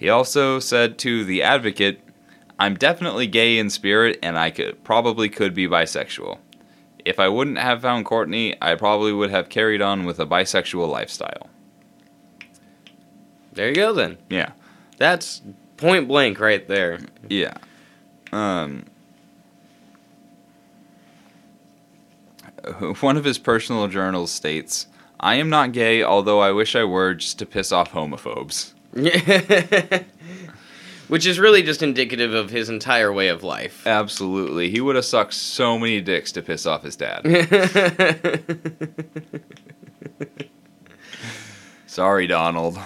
[0.01, 1.99] he also said to the advocate,
[2.59, 6.39] "I'm definitely gay in spirit, and I could probably could be bisexual.
[7.05, 10.89] If I wouldn't have found Courtney, I probably would have carried on with a bisexual
[10.89, 11.51] lifestyle."
[13.53, 13.93] There you go.
[13.93, 14.53] Then Yeah.
[14.97, 15.43] that's
[15.77, 17.01] point blank right there.
[17.29, 17.53] Yeah.
[18.31, 18.85] Um,
[23.01, 24.87] one of his personal journals states,
[25.19, 28.73] "I am not gay, although I wish I were, just to piss off homophobes."
[31.07, 33.85] Which is really just indicative of his entire way of life.
[33.85, 34.69] Absolutely.
[34.69, 37.25] He would have sucked so many dicks to piss off his dad.
[41.85, 42.79] Sorry, Donald.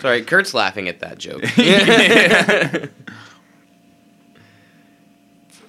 [0.00, 1.42] Sorry, Kurt's laughing at that joke.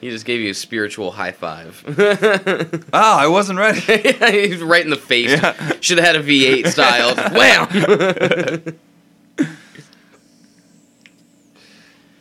[0.03, 1.81] he just gave you a spiritual high five.
[2.93, 3.79] Ah, I wasn't ready.
[3.79, 5.31] He's right in the face.
[5.31, 5.77] Yeah.
[5.79, 7.15] Should have had a V8 style.
[7.33, 8.79] Wham!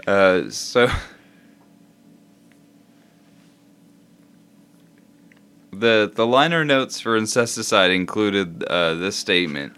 [0.07, 0.89] Uh, so
[5.73, 9.77] the the liner notes for incesticide included uh, this statement: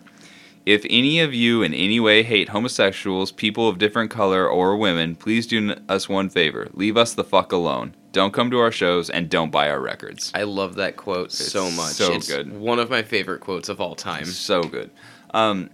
[0.66, 5.14] If any of you in any way hate homosexuals, people of different color, or women,
[5.14, 7.94] please do us one favor: leave us the fuck alone.
[8.12, 10.30] Don't come to our shows and don't buy our records.
[10.34, 11.92] I love that quote so It's much.
[11.92, 12.58] so it's good.
[12.58, 14.24] One of my favorite quotes of all time.
[14.24, 14.90] So good.
[15.32, 15.68] Um,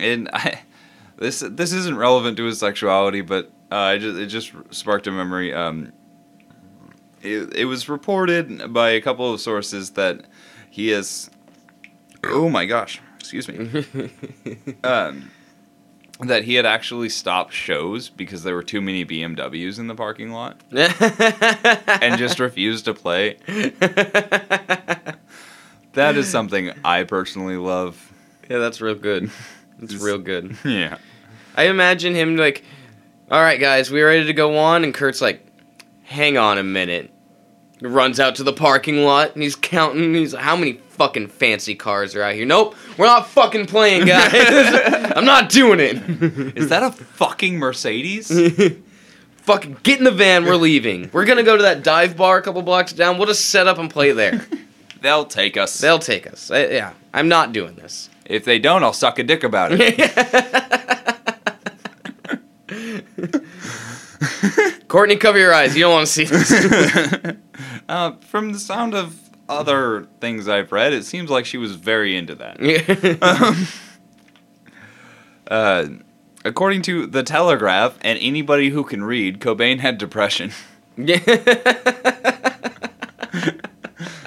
[0.00, 0.60] and I,
[1.16, 5.12] this this isn't relevant to his sexuality, but uh, I just, it just sparked a
[5.12, 5.54] memory.
[5.54, 5.92] Um,
[7.22, 10.26] it, it was reported by a couple of sources that
[10.68, 11.30] he is.
[12.24, 13.00] Oh my gosh!
[13.22, 13.84] Excuse me.
[14.84, 15.30] um,
[16.20, 20.32] that he had actually stopped shows because there were too many BMWs in the parking
[20.32, 23.36] lot and just refused to play.
[25.94, 28.12] That is something I personally love.
[28.48, 29.30] yeah, that's real good.
[29.78, 30.56] That's real good.
[30.64, 30.98] Yeah.
[31.54, 32.64] I imagine him like,
[33.30, 34.84] all right, guys, we ready to go on?
[34.84, 35.46] And Kurt's like,
[36.04, 37.12] hang on a minute.
[37.82, 40.14] Runs out to the parking lot and he's counting.
[40.14, 42.46] He's like, how many fucking fancy cars are out here?
[42.46, 44.32] Nope, we're not fucking playing, guys.
[45.16, 45.96] I'm not doing it.
[46.56, 48.30] Is that a fucking Mercedes?
[49.38, 50.44] fucking get in the van.
[50.44, 51.10] We're leaving.
[51.12, 53.18] We're gonna go to that dive bar a couple blocks down.
[53.18, 54.46] We'll just set up and play there.
[55.00, 55.76] They'll take us.
[55.80, 56.52] They'll take us.
[56.52, 58.08] I, yeah, I'm not doing this.
[58.24, 59.98] if they don't, I'll suck a dick about it.
[64.92, 65.74] Courtney, cover your eyes.
[65.74, 66.52] You don't want to see this.
[67.88, 69.18] uh, from the sound of
[69.48, 73.68] other things I've read, it seems like she was very into that.
[75.50, 75.88] Uh,
[76.44, 80.52] according to The Telegraph and anybody who can read, Cobain had depression.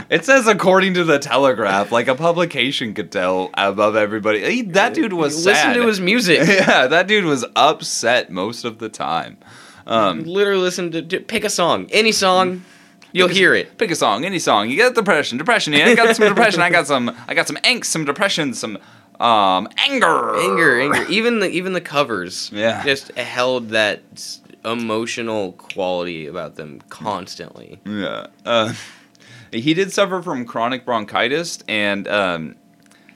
[0.08, 4.40] It says according to The Telegraph, like a publication could tell above everybody.
[4.50, 5.74] He- that dude was Listen sad.
[5.74, 6.40] to his music.
[6.48, 9.38] yeah, that dude was upset most of the time.
[9.88, 12.64] Um, Literally listen to, to pick a song, any song,
[13.12, 13.78] you'll hear it.
[13.78, 14.70] pick a song, any song.
[14.70, 15.74] You got depression, depression.
[15.74, 16.62] Yeah, I got some depression.
[16.62, 17.16] I got some.
[17.28, 18.78] I got some angst, some depression, some
[19.20, 21.06] um anger, Anger, anger.
[21.10, 22.84] Even the even the covers, Yeah.
[22.84, 24.02] just held that
[24.66, 27.80] emotional quality about them constantly.
[27.86, 28.28] Yeah.
[28.46, 28.74] Uh,
[29.52, 32.56] he did suffer from chronic bronchitis, and um,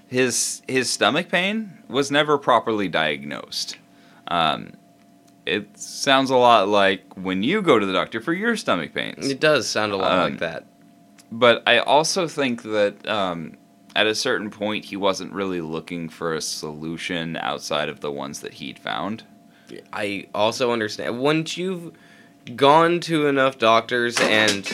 [0.07, 3.77] his his stomach pain was never properly diagnosed.
[4.27, 4.73] Um,
[5.49, 9.27] it sounds a lot like when you go to the doctor for your stomach pains.
[9.27, 10.65] It does sound a lot Um, like that.
[11.31, 13.57] But I also think that um,
[13.95, 18.39] at a certain point, he wasn't really looking for a solution outside of the ones
[18.41, 19.23] that he'd found.
[19.93, 21.91] I also understand once you've
[22.55, 24.65] gone to enough doctors and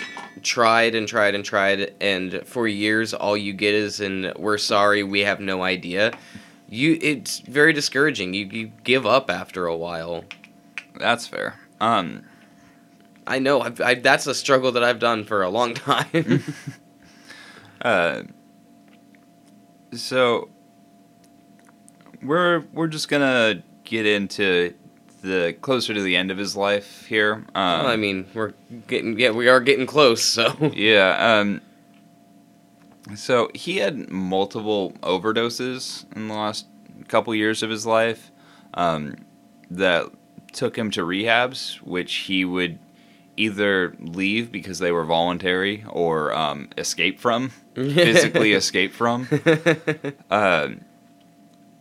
[0.44, 5.04] tried and tried and tried and for years all you get is an we're sorry
[5.04, 6.12] we have no idea
[6.70, 10.24] you it's very discouraging you, you give up after a while
[11.00, 11.60] That's fair.
[11.80, 12.24] Um,
[13.28, 16.44] i know I've, I, that's a struggle that i've done for a long time
[17.82, 18.22] uh,
[19.94, 20.50] so
[22.22, 24.74] we're we're just gonna get into
[25.22, 27.34] the closer to the end of his life here.
[27.56, 28.54] Um, well, i mean we're
[28.88, 31.40] getting yeah we are getting close so Yeah.
[31.40, 31.62] Um,
[33.16, 36.66] so he had multiple overdoses in the last
[37.08, 38.32] couple years of his life
[38.74, 39.16] um,
[39.70, 40.08] that
[40.56, 42.80] took him to rehabs, which he would
[43.38, 49.28] either leave because they were voluntary or um, escape from, physically escape from.
[50.32, 50.82] Um,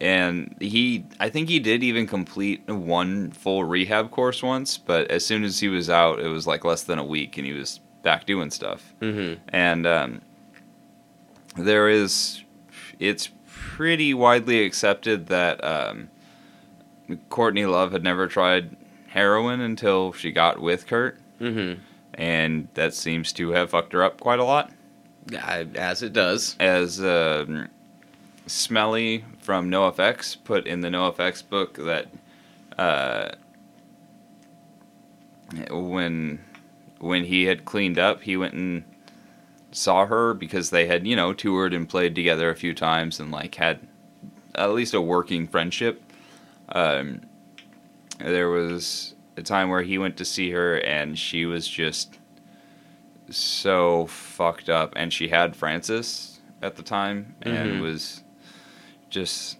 [0.01, 5.25] and he, I think he did even complete one full rehab course once, but as
[5.25, 7.81] soon as he was out, it was like less than a week, and he was
[8.03, 8.93] back doing stuff.
[9.01, 10.21] hmm And um,
[11.57, 12.43] there is,
[12.99, 16.11] it's pretty widely accepted that um,
[17.29, 18.77] Courtney Love had never tried
[19.09, 21.75] heroin until she got with Kurt, hmm
[22.17, 24.71] and that seems to have fucked her up quite a lot.
[25.75, 27.69] as it does As um,
[28.47, 32.07] Smelly from NoFX put in the NoFX book that
[32.79, 33.33] uh,
[35.71, 36.41] when
[36.99, 38.85] when he had cleaned up, he went and
[39.73, 43.31] saw her because they had you know toured and played together a few times and
[43.31, 43.81] like had
[44.55, 46.01] at least a working friendship.
[46.75, 47.23] Um,
[48.19, 52.19] there was a time where he went to see her and she was just
[53.31, 54.93] so fucked up.
[54.97, 57.81] And she had Frances at the time and Mhm.
[57.83, 58.23] was
[59.11, 59.59] just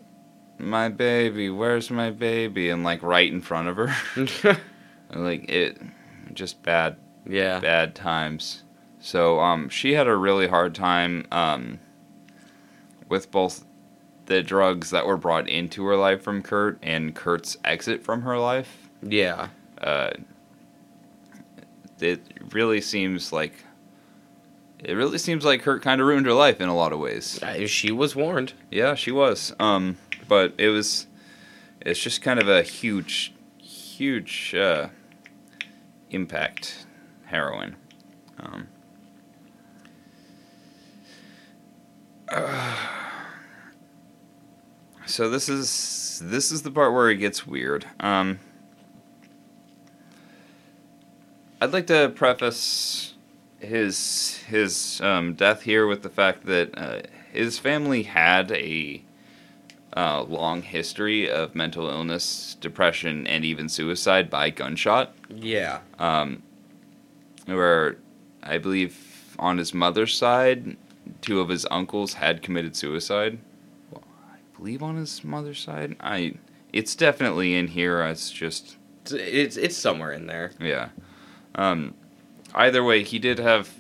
[0.59, 2.71] my baby where's my baby?
[2.71, 3.95] And like right in front of her.
[5.13, 5.81] Like it
[6.33, 6.97] just bad
[7.29, 7.61] yeah.
[7.61, 8.65] bad times.
[8.99, 11.79] So um she had a really hard time um
[13.09, 13.65] with both
[14.27, 18.39] the drugs that were brought into her life from Kurt and Kurt's exit from her
[18.39, 19.49] life yeah
[19.79, 20.11] uh,
[22.01, 22.21] it
[22.53, 23.65] really seems like
[24.85, 27.43] it really seems like Kurt kind of ruined her life in a lot of ways.
[27.43, 29.55] Uh, she was warned Yeah, she was.
[29.59, 29.97] Um,
[30.29, 31.07] but it was
[31.81, 34.89] it's just kind of a huge, huge uh,
[36.11, 36.87] impact.
[37.27, 37.77] Heroin.
[38.39, 38.69] Um,
[45.07, 47.87] so this is this is the part where it gets weird.
[48.01, 48.39] Um,
[51.61, 53.15] I'd like to preface
[53.59, 57.03] his his um, death here with the fact that uh,
[57.33, 59.03] his family had a
[59.97, 65.15] uh, long history of mental illness, depression, and even suicide by gunshot.
[65.29, 65.81] Yeah.
[65.99, 66.43] Um,
[67.47, 67.99] where
[68.43, 70.77] I believe on his mother's side,
[71.21, 73.39] two of his uncles had committed suicide.
[74.57, 76.35] Believe on his mother's side, I
[76.73, 78.03] it's definitely in here.
[78.03, 80.53] It's just It's, it's it's somewhere in there.
[80.61, 80.89] yeah.
[81.55, 81.95] Um,
[82.55, 83.71] either way, he did have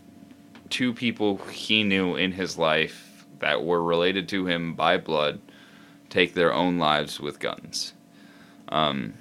[0.70, 5.40] two people he knew in his life that were related to him by blood
[6.08, 7.92] take their own lives with guns.
[8.68, 9.14] Um,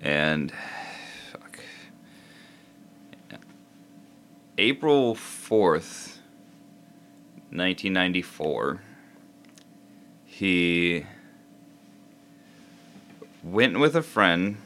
[0.00, 0.52] and
[1.30, 1.60] fuck.
[4.58, 6.18] April 4th,
[7.50, 8.80] 1994,
[10.38, 11.06] he
[13.42, 14.58] went with a friend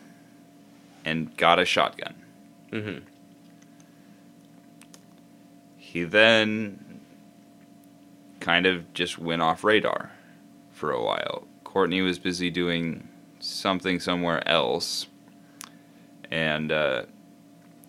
[1.05, 2.15] and got a shotgun.
[2.73, 2.99] hmm
[5.77, 7.01] He then
[8.41, 10.11] kind of just went off radar
[10.73, 11.47] for a while.
[11.63, 13.07] Courtney was busy doing
[13.39, 15.07] something somewhere else,
[16.33, 17.05] and uh,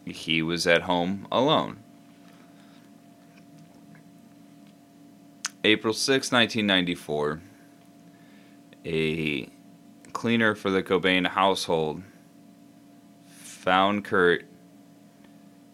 [0.05, 1.79] he was at home alone.
[5.63, 7.41] April 6, 1994,
[8.85, 9.47] a
[10.13, 12.01] cleaner for the Cobain household
[13.27, 14.45] found Kurt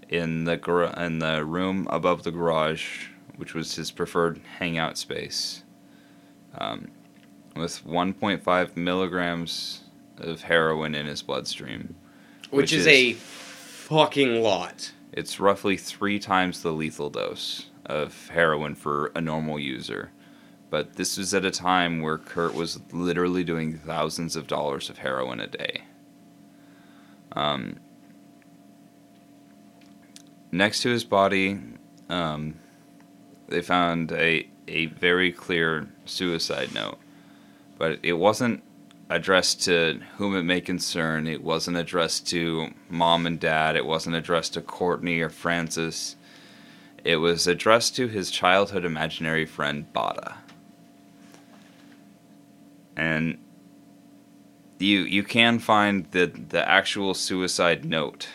[0.09, 5.63] in the gar- in the room above the garage, which was his preferred hangout space,
[6.57, 6.89] um,
[7.55, 9.81] with 1.5 milligrams
[10.17, 11.95] of heroin in his bloodstream.
[12.49, 14.91] Which, Which is, is- a fucking lot.
[15.13, 20.11] It's roughly three times the lethal dose of heroin for a normal user.
[20.69, 24.97] But this was at a time where Kurt was literally doing thousands of dollars of
[24.97, 25.83] heroin a day.
[27.31, 27.77] Um,
[30.51, 31.59] next to his body,
[32.09, 32.59] um,
[33.47, 36.97] they found a, a very clear suicide note.
[37.77, 38.63] But it wasn't
[39.09, 41.27] addressed to whom it may concern.
[41.27, 43.75] It wasn't addressed to mom and dad.
[43.75, 46.17] It wasn't addressed to Courtney or Frances.
[47.05, 50.35] It was addressed to his childhood imaginary friend Boddah.
[52.97, 53.37] And
[54.79, 58.27] you you can find the the actual suicide note.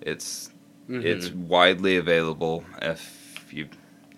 [0.00, 0.50] It's
[0.88, 1.04] Mhm.
[1.04, 3.68] it's widely available if you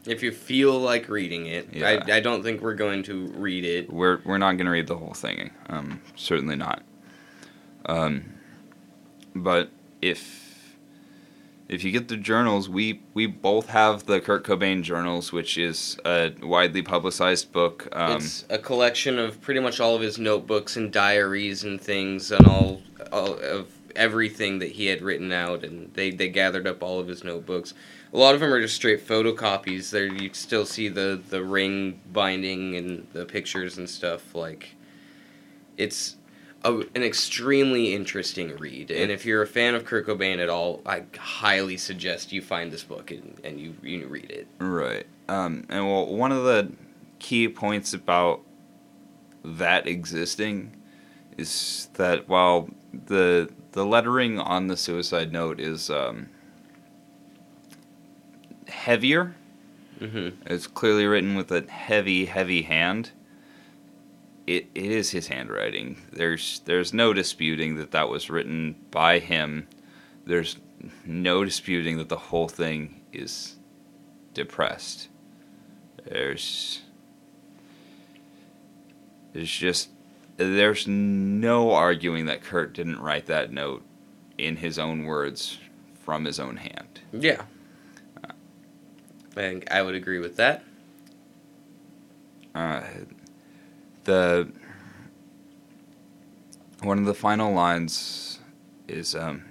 [0.06, 2.02] if you feel like reading it, Yeah.
[2.08, 3.90] I, I don't think we're going to read it.
[3.92, 5.50] we're we're not going to read the whole thing.
[5.68, 6.82] Um, certainly not.
[7.86, 8.24] Um,
[9.34, 9.70] but
[10.02, 10.47] if
[11.68, 15.98] if you get the journals, we we both have the Kurt Cobain journals, which is
[16.04, 17.88] a widely publicized book.
[17.92, 22.32] Um, it's a collection of pretty much all of his notebooks and diaries and things
[22.32, 26.82] and all, all of everything that he had written out and they, they gathered up
[26.82, 27.74] all of his notebooks.
[28.12, 29.90] A lot of them are just straight photocopies.
[29.90, 34.76] There you still see the, the ring binding and the pictures and stuff like
[35.76, 36.16] it's
[36.64, 38.90] a, an extremely interesting read.
[38.90, 42.72] And if you're a fan of Kurt Cobain at all, I highly suggest you find
[42.72, 44.48] this book and, and you, you read it.
[44.58, 45.06] Right.
[45.28, 46.72] Um, and well, one of the
[47.18, 48.40] key points about
[49.44, 50.74] that existing
[51.36, 52.68] is that while
[53.06, 56.28] the the lettering on the suicide note is um,
[58.66, 59.36] heavier,
[59.98, 63.10] hmm it's clearly written with a heavy, heavy hand.
[64.48, 65.98] It, it is his handwriting.
[66.10, 69.68] There's there's no disputing that that was written by him.
[70.24, 70.56] There's
[71.04, 73.56] no disputing that the whole thing is
[74.32, 75.08] depressed.
[76.02, 76.80] There's
[79.34, 79.90] there's just
[80.38, 83.84] there's no arguing that Kurt didn't write that note
[84.38, 85.58] in his own words
[86.00, 87.00] from his own hand.
[87.12, 87.42] Yeah.
[88.24, 88.32] I
[89.32, 90.64] think I would agree with that.
[92.54, 92.80] uh,
[94.08, 94.48] the
[96.80, 98.40] one of the final lines
[98.88, 99.44] is um,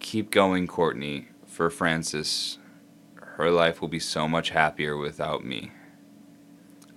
[0.00, 1.28] keep going courtney.
[1.46, 2.56] For Frances
[3.36, 5.70] her life will be so much happier without me.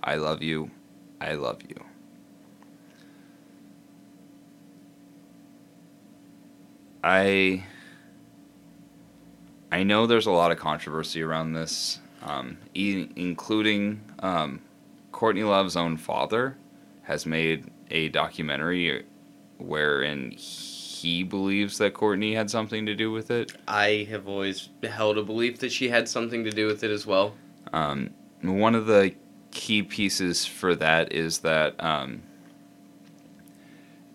[0.02, 0.70] I love you.
[1.20, 1.84] I love you.
[7.04, 7.64] I
[9.70, 14.60] i know there's a lot of controversy around this um, e- including um,
[15.16, 16.58] Courtney Love's own father
[17.04, 19.06] has made a documentary
[19.56, 23.56] wherein he believes that Courtney had something to do with it.
[23.66, 27.06] I have always held a belief that she had something to do with it as
[27.06, 27.32] well.
[27.72, 28.10] Um,
[28.42, 29.14] one of the
[29.52, 32.22] key pieces for that is that um,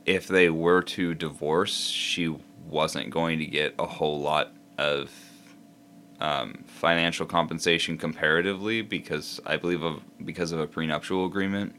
[0.06, 2.38] if they were to divorce, she
[2.68, 5.10] wasn't going to get a whole lot of
[6.20, 11.76] um, financial compensation comparatively because I believe of because of a prenuptial agreement.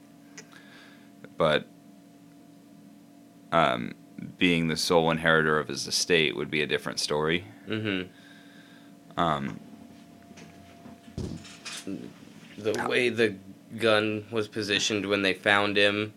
[1.37, 1.67] But
[3.51, 3.95] um,
[4.39, 7.45] being the sole inheritor of his estate would be a different story.
[7.67, 9.21] Mm-hmm.
[9.21, 9.59] Um,
[12.57, 13.35] The way the
[13.79, 16.15] gun was positioned when they found him,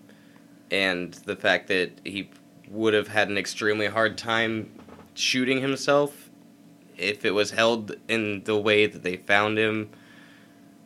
[0.70, 2.30] and the fact that he
[2.70, 4.70] would have had an extremely hard time
[5.16, 6.25] shooting himself
[6.98, 9.90] if it was held in the way that they found him.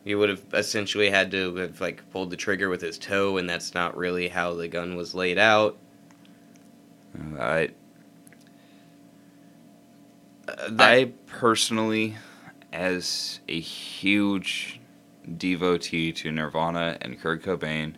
[0.04, 3.48] He would have essentially had to have like pulled the trigger with his toe, and
[3.48, 5.76] that's not really how the gun was laid out.
[7.38, 7.70] I
[10.48, 12.16] Uh, that- I personally,
[12.72, 14.80] as a huge
[15.36, 17.94] devotee to Nirvana and Kurt Cobain,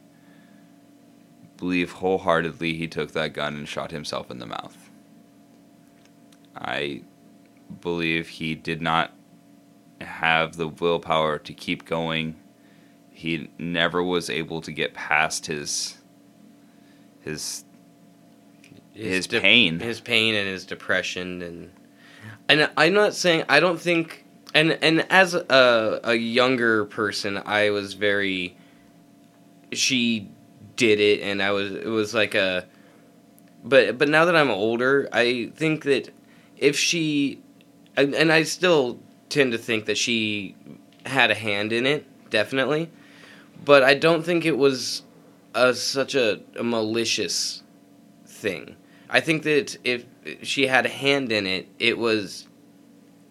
[1.57, 4.91] believe wholeheartedly he took that gun and shot himself in the mouth.
[6.55, 7.03] I
[7.81, 9.13] believe he did not
[10.01, 12.37] have the willpower to keep going.
[13.11, 15.99] He never was able to get past his
[17.21, 17.65] his
[18.93, 19.81] his de- pain.
[19.81, 21.73] his pain and his depression and
[22.49, 27.71] and I'm not saying I don't think and and as a a younger person I
[27.71, 28.57] was very
[29.73, 30.29] she
[30.77, 32.67] did it and I was it was like a
[33.65, 36.13] but but now that I'm older I think that
[36.59, 37.42] if she
[37.97, 40.55] and, and I still tend to think that she
[41.07, 42.91] had a hand in it definitely
[43.65, 45.03] but I don't think it was
[45.55, 47.63] a, such a, a malicious
[48.27, 48.77] thing.
[49.09, 50.05] I think that if
[50.43, 52.49] she had a hand in it, it was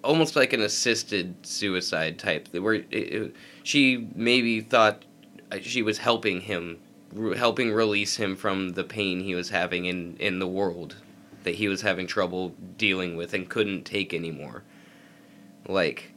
[0.04, 5.04] almost like an assisted suicide type, where it, it, she maybe thought
[5.52, 6.80] uh, she was helping him,
[7.36, 10.96] helping release him from the pain he was having in in the world
[11.44, 14.64] that he was having trouble dealing with and couldn't take anymore.
[15.68, 16.12] Like.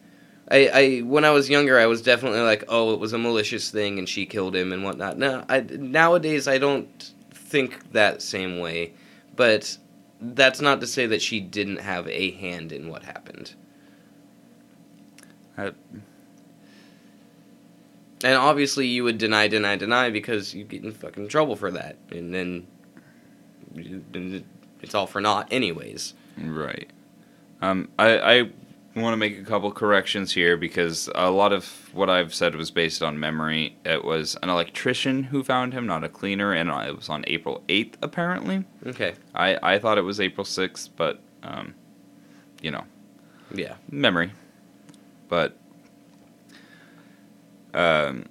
[0.51, 3.71] I, I when I was younger, I was definitely like, oh, it was a malicious
[3.71, 5.17] thing, and she killed him and whatnot.
[5.17, 8.93] No, I, nowadays I don't think that same way,
[9.37, 9.79] but
[10.21, 13.55] that's not to say that she didn't have a hand in what happened.
[15.57, 15.73] I-
[18.23, 21.97] And obviously, you would deny, deny, deny because you get in fucking trouble for that,
[22.11, 22.67] and then
[24.85, 26.15] it's all for naught, anyways.
[26.39, 26.91] Right.
[27.61, 28.43] Um, I, I
[28.95, 32.71] want to make a couple corrections here because a lot of what I've said was
[32.71, 33.77] based on memory.
[33.85, 37.63] It was an electrician who found him, not a cleaner, and it was on April
[37.69, 38.65] 8th, apparently.
[38.87, 41.75] Okay, I, I thought it was April 6th, but, um,
[42.61, 42.85] you know,
[43.53, 44.33] yeah, memory.
[45.29, 45.57] But,
[47.73, 48.27] um,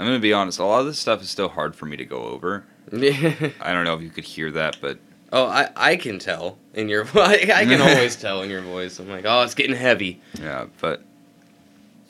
[0.00, 1.96] I'm going to be honest, a lot of this stuff is still hard for me
[1.98, 2.64] to go over.
[2.90, 3.50] yeah.
[3.60, 4.98] I don't know if you could hear that, but
[5.30, 7.48] Oh, I, I can tell in your voice.
[7.50, 8.98] I can always tell in your voice.
[8.98, 10.20] I'm like, oh, it's getting heavy.
[10.40, 11.02] Yeah, but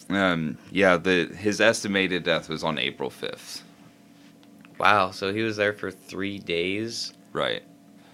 [0.08, 3.62] um, yeah, the his estimated death was on April fifth.
[4.78, 7.12] Wow, so he was there for three days.
[7.32, 7.62] Right.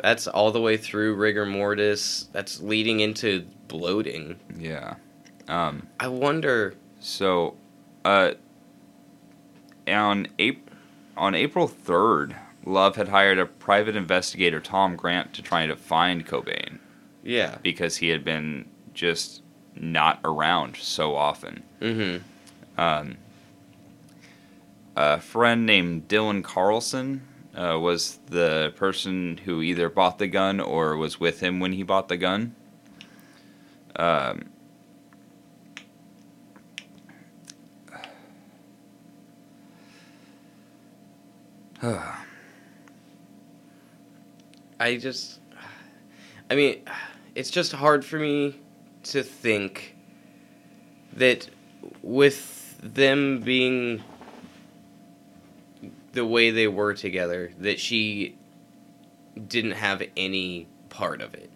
[0.03, 2.29] That's all the way through rigor mortis.
[2.33, 4.41] That's leading into bloating.
[4.59, 4.95] Yeah.
[5.49, 6.75] Um, I wonder.
[6.99, 7.55] so,
[8.05, 8.33] uh,
[9.89, 10.63] on April
[11.17, 16.27] on April third, Love had hired a private investigator, Tom Grant, to try to find
[16.27, 16.79] Cobain
[17.23, 17.57] Yeah.
[17.63, 19.41] because he had been just
[19.75, 21.63] not around so often.
[21.81, 22.79] Mm-hmm.
[22.79, 23.17] Um,
[24.95, 27.23] a friend named Dylan Carlson
[27.55, 31.83] uh, was the person who either bought the gun or was with him when he
[31.83, 32.55] bought the gun.
[33.97, 34.51] Um,
[44.81, 45.41] I just.
[46.51, 46.83] I mean,
[47.35, 48.55] it's just hard for me
[49.05, 49.97] to think
[51.15, 51.49] that
[52.03, 54.03] with them being
[56.13, 58.37] the way they were together, that she
[59.49, 61.51] didn't have any part of it.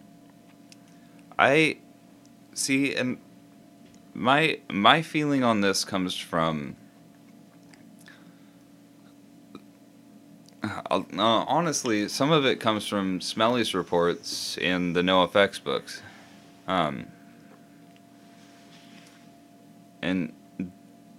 [1.38, 1.78] I
[2.52, 3.18] see, and
[4.12, 6.76] my my feeling on this comes from.
[10.90, 16.02] Uh, honestly, some of it comes from Smelly's reports in the No Effects books,
[16.66, 17.06] um,
[20.02, 20.32] and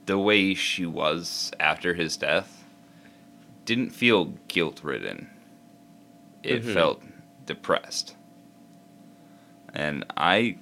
[0.07, 2.65] the way she was after his death
[3.63, 5.29] didn't feel guilt ridden.
[6.43, 6.73] It Mhm.
[6.73, 7.03] felt
[7.45, 8.15] depressed.
[9.73, 10.57] And I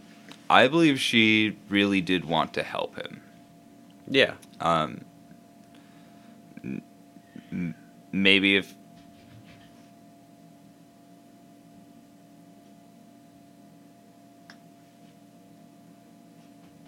[0.52, 3.22] I believe she really did want to help him.
[4.08, 4.34] Yeah.
[4.60, 5.06] Um,
[8.12, 8.74] maybe if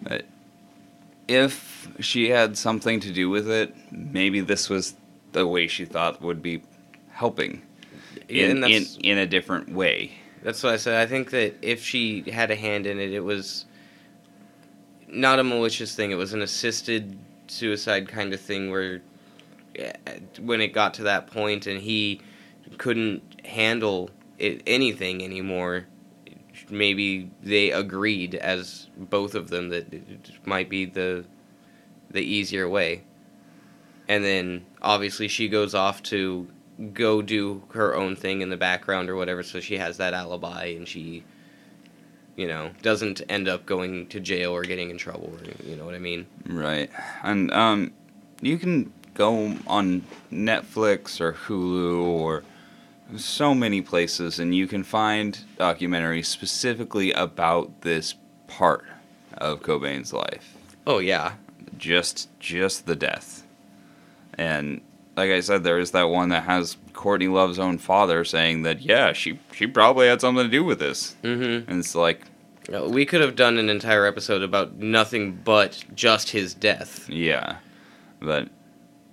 [0.02, 0.26] But
[1.28, 4.96] if she had something to do with it, maybe this was
[5.32, 6.62] the way she thought would be
[7.10, 7.62] helping
[8.28, 10.12] in, in, in a different way.
[10.44, 11.00] That's what I said.
[11.00, 13.66] I think that if she had a hand in it, it was
[15.08, 16.12] not a malicious thing.
[16.12, 17.18] It was an assisted
[17.48, 19.02] suicide kind of thing where
[20.40, 22.22] when it got to that point and he
[22.78, 25.86] couldn't handle it, anything anymore,
[26.72, 31.26] maybe they agreed as both of them that it might be the
[32.10, 33.04] the easier way.
[34.08, 36.48] And then obviously she goes off to
[36.94, 40.66] go do her own thing in the background or whatever so she has that alibi
[40.66, 41.24] and she
[42.36, 45.86] you know doesn't end up going to jail or getting in trouble or you know
[45.86, 46.90] what i mean Right.
[47.22, 47.92] And um,
[48.42, 52.44] you can go on Netflix or Hulu or
[53.18, 58.16] so many places and you can find documentaries specifically about this
[58.48, 58.86] part
[59.38, 60.56] of Cobain's life.
[60.88, 61.34] oh yeah
[61.78, 63.44] Just just the death.
[64.38, 64.82] And
[65.18, 68.82] like I said, there is that one that has Courtney Love's own father saying that
[68.82, 71.16] yeah, she she probably had something to do with this.
[71.24, 72.22] mm-hmm And it's like,
[72.90, 77.58] we could have done an entire episode about nothing but just his death yeah.
[78.22, 78.50] But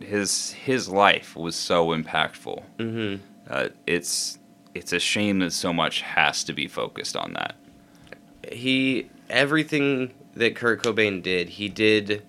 [0.01, 2.63] his his life was so impactful.
[2.79, 4.39] mm-hmm Uh, it's
[4.75, 7.55] it's a shame that so much has to be focused on that.
[8.53, 12.23] he everything that kurt cobain did he did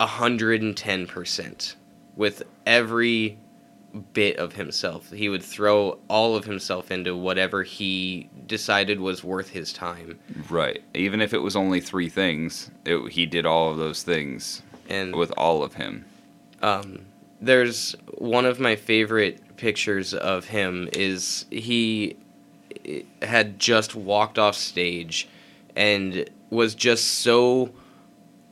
[0.00, 1.74] 110%
[2.16, 3.38] with every
[4.12, 9.50] bit of himself he would throw all of himself into whatever he decided was worth
[9.50, 10.18] his time
[10.50, 10.82] Right.
[10.94, 15.14] Even if it was only three things, it, he did all of those things and
[15.16, 16.04] with all of him.
[16.62, 17.00] um,
[17.40, 22.16] there's one of my favorite pictures of him is he
[23.22, 25.28] had just walked off stage
[25.76, 27.70] and was just so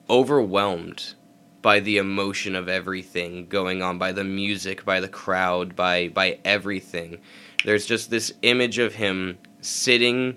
[0.08, 1.14] overwhelmed
[1.62, 6.38] by the emotion of everything going on by the music by the crowd by by
[6.44, 7.18] everything.
[7.64, 10.36] There's just this image of him sitting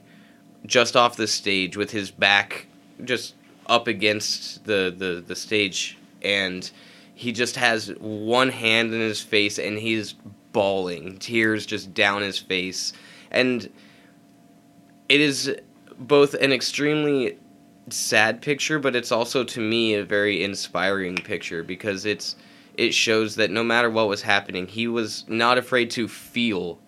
[0.66, 2.66] just off the stage with his back
[3.04, 3.36] just
[3.68, 6.72] up against the the, the stage and
[7.20, 10.14] he just has one hand in his face and he's
[10.54, 12.94] bawling tears just down his face.
[13.30, 13.70] And
[15.10, 15.54] it is
[16.00, 17.38] both an extremely
[17.90, 22.38] sad picture but it's also to me a very inspiring picture because it's
[22.76, 26.80] it shows that no matter what was happening he was not afraid to feel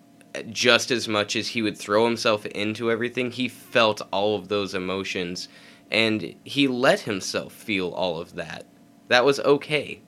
[0.48, 3.30] just as much as he would throw himself into everything.
[3.30, 5.48] He felt all of those emotions
[5.90, 8.64] and he let himself feel all of that.
[9.08, 10.00] That was okay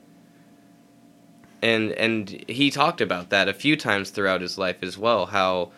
[1.70, 5.70] and and he talked about that a few times throughout his life as well how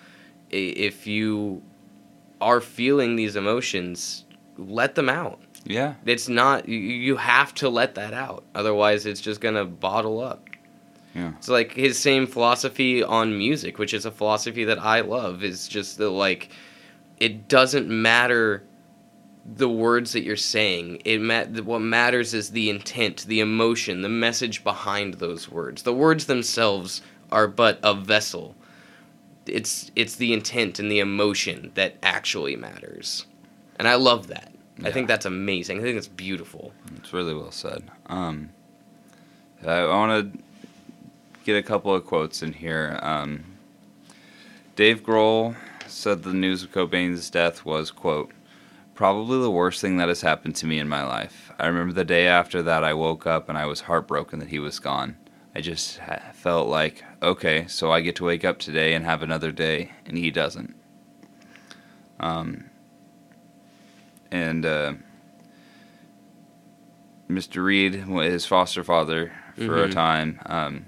[0.51, 1.63] if you
[2.41, 4.25] are feeling these emotions
[4.59, 5.95] let them out Yeah.
[6.05, 10.41] it's not you, you have to let that out otherwise it's just gonna bottle up
[11.15, 11.33] Yeah.
[11.39, 15.69] it's like his same philosophy on music which is a philosophy that i love is
[15.69, 16.51] just that like
[17.19, 18.63] it doesn't matter
[19.55, 24.09] the words that you're saying it ma- what matters is the intent the emotion the
[24.09, 25.83] message behind those words.
[25.83, 28.55] The words themselves are but a vessel.
[29.47, 33.27] It's it's the intent and the emotion that actually matters.
[33.79, 34.53] And i love that.
[34.85, 35.79] I think that's amazing.
[35.79, 36.73] I think it's beautiful.
[36.97, 37.91] It's really well said.
[38.07, 38.51] Um,
[39.67, 40.39] I want to
[41.45, 42.99] get a couple of quotes in here.
[43.03, 43.45] Um,
[44.75, 45.57] Dave Grohl
[45.87, 48.33] said the news of Cobain's death was, quote,
[48.97, 51.53] probably the worst thing that has happened to me in my life.
[51.59, 54.59] I remember the day after that I woke up and I was heartbroken that he
[54.59, 55.17] was gone.
[55.55, 56.01] I just
[56.35, 60.19] felt like, okay, so I get to wake up today and have another day, and
[60.19, 60.75] he doesn't.
[62.21, 62.65] Um,
[64.31, 64.95] and uh,
[67.29, 67.65] Mr.
[67.65, 69.93] Reed, his foster father for a Mhm.
[69.93, 70.87] time, um,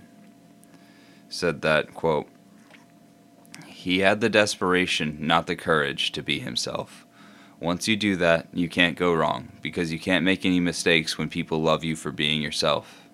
[1.30, 2.28] said that quote.
[3.66, 7.06] He had the desperation, not the courage, to be himself.
[7.60, 11.28] Once you do that, you can't go wrong because you can't make any mistakes when
[11.28, 13.08] people love you for being yourself.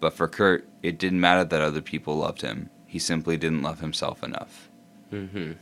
[0.00, 2.68] But for Kurt, it didn't matter that other people loved him.
[2.86, 4.68] He simply didn't love himself enough.
[5.12, 5.52] mm-hmm.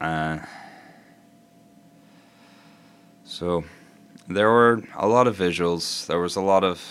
[0.00, 0.38] Uh,
[3.24, 3.64] so
[4.28, 6.06] there were a lot of visuals.
[6.06, 6.82] There was a lot of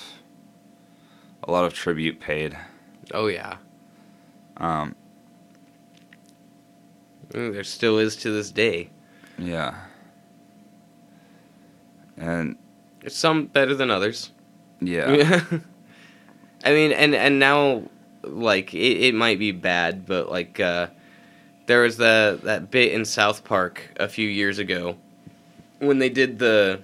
[1.43, 2.57] a lot of tribute paid.
[3.13, 3.57] oh yeah
[4.57, 4.95] Um,
[7.31, 8.89] Mm, there still is to this day
[9.37, 9.75] yeah,
[12.21, 12.55] And
[13.07, 14.31] Some better than others.
[14.79, 15.43] yeah.
[16.63, 17.81] I mean, and and now,
[18.21, 18.77] like it,
[19.07, 20.87] it might be bad, but like uh,
[21.65, 24.95] there was the that bit in South Park a few years ago
[25.79, 26.79] when they did the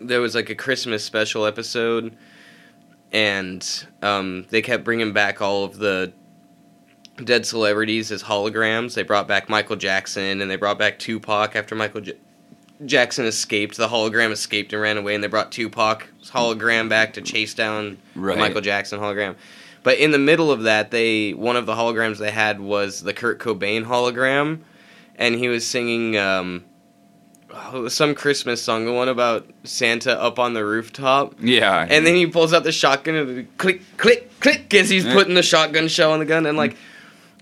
[0.00, 2.16] there was like a Christmas special episode,
[3.12, 6.12] and um, they kept bringing back all of the
[7.24, 8.94] dead celebrities as holograms.
[8.94, 12.02] They brought back Michael Jackson, and they brought back Tupac after Michael.
[12.02, 12.16] J-
[12.86, 13.76] Jackson escaped.
[13.76, 17.98] The hologram escaped and ran away, and they brought Tupac's hologram back to chase down
[18.14, 18.38] Right.
[18.38, 19.36] Michael Jackson hologram.
[19.82, 23.12] But in the middle of that, they one of the holograms they had was the
[23.12, 24.60] Kurt Cobain hologram,
[25.16, 26.64] and he was singing um,
[27.50, 31.34] oh, some Christmas song, the one about Santa up on the rooftop.
[31.40, 31.86] Yeah.
[31.88, 35.42] And then he pulls out the shotgun and click, click, click as he's putting the
[35.42, 36.46] shotgun shell on the gun.
[36.46, 36.76] And like,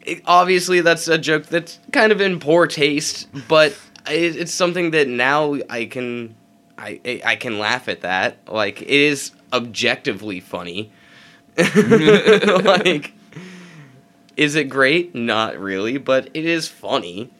[0.02, 5.08] it, obviously that's a joke that's kind of in poor taste, but it's something that
[5.08, 6.34] now I can,
[6.78, 8.38] I I- can laugh at that.
[8.48, 10.92] Like it is objectively funny.
[11.56, 13.12] like,
[14.36, 15.14] is it great?
[15.14, 17.30] Not really, but it is funny.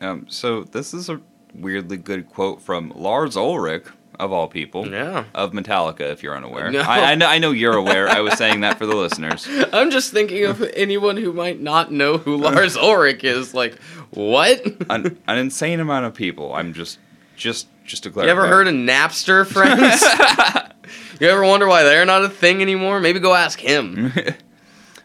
[0.00, 1.20] Um, so this is a
[1.54, 3.84] weirdly good quote from Lars Ulrich,
[4.20, 5.24] of all people, Yeah.
[5.34, 6.70] of Metallica, if you're unaware.
[6.70, 6.80] No.
[6.80, 8.08] I, I, know, I know you're aware.
[8.08, 9.48] I was saying that for the listeners.
[9.72, 13.54] I'm just thinking of anyone who might not know who Lars Ulrich is.
[13.54, 13.78] Like,
[14.10, 14.64] what?
[14.90, 16.54] An, an insane amount of people.
[16.54, 16.98] I'm just,
[17.36, 18.26] just, just to clarify.
[18.32, 20.02] You ever heard of Napster, friends?
[21.20, 23.00] you ever wonder why they're not a thing anymore?
[23.00, 24.12] Maybe go ask him.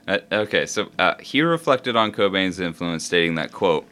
[0.08, 3.88] Uh, okay, so uh, he reflected on Cobain's influence, stating that quote: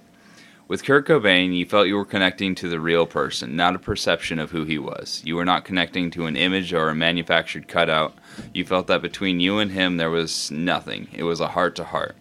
[0.68, 4.40] "With Kurt Cobain, you felt you were connecting to the real person, not a perception
[4.40, 5.22] of who he was.
[5.26, 8.16] You were not connecting to an image or a manufactured cutout.
[8.54, 11.08] You felt that between you and him there was nothing.
[11.14, 12.16] It was a heart to heart.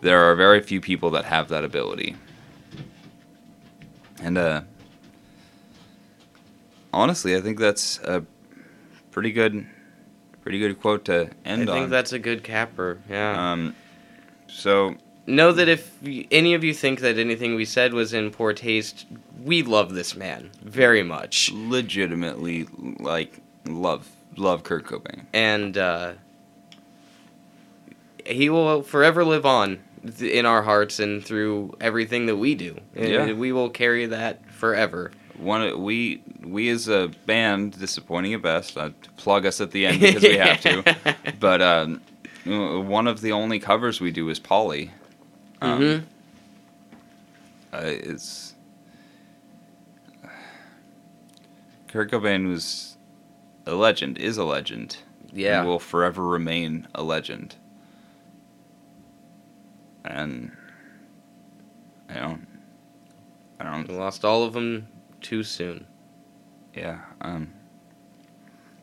[0.00, 2.16] There are very few people that have that ability."
[4.22, 4.62] And uh,
[6.92, 8.24] honestly, I think that's a
[9.10, 9.66] pretty good,
[10.42, 11.68] pretty good quote to end on.
[11.68, 11.90] I think on.
[11.90, 13.00] that's a good capper.
[13.08, 13.52] Yeah.
[13.52, 13.74] Um,
[14.48, 14.96] so
[15.30, 15.96] know that if
[16.30, 19.06] any of you think that anything we said was in poor taste,
[19.42, 21.50] we love this man very much.
[21.52, 22.66] legitimately
[22.98, 25.24] like love love Kurt Cobain.
[25.32, 26.12] And uh,
[28.26, 29.80] he will forever live on
[30.20, 32.78] in our hearts and through everything that we do.
[32.94, 33.32] And Yeah.
[33.32, 35.12] We will carry that forever.
[35.36, 38.76] One we we as a band, disappointing at best.
[38.76, 40.96] Uh, plug us at the end because we have to.
[41.40, 42.02] But um,
[42.44, 44.90] one of the only covers we do is Polly.
[45.62, 46.02] Um, Mhm.
[47.72, 48.54] uh, it's
[51.88, 52.96] Kurt Cobain was
[53.66, 54.98] a legend, is a legend,
[55.32, 55.58] Yeah.
[55.60, 57.56] and will forever remain a legend.
[60.04, 60.52] And
[62.08, 62.46] I don't,
[63.58, 64.86] I don't, We lost all of them
[65.20, 65.86] too soon.
[66.74, 67.00] yeah.
[67.20, 67.52] Um.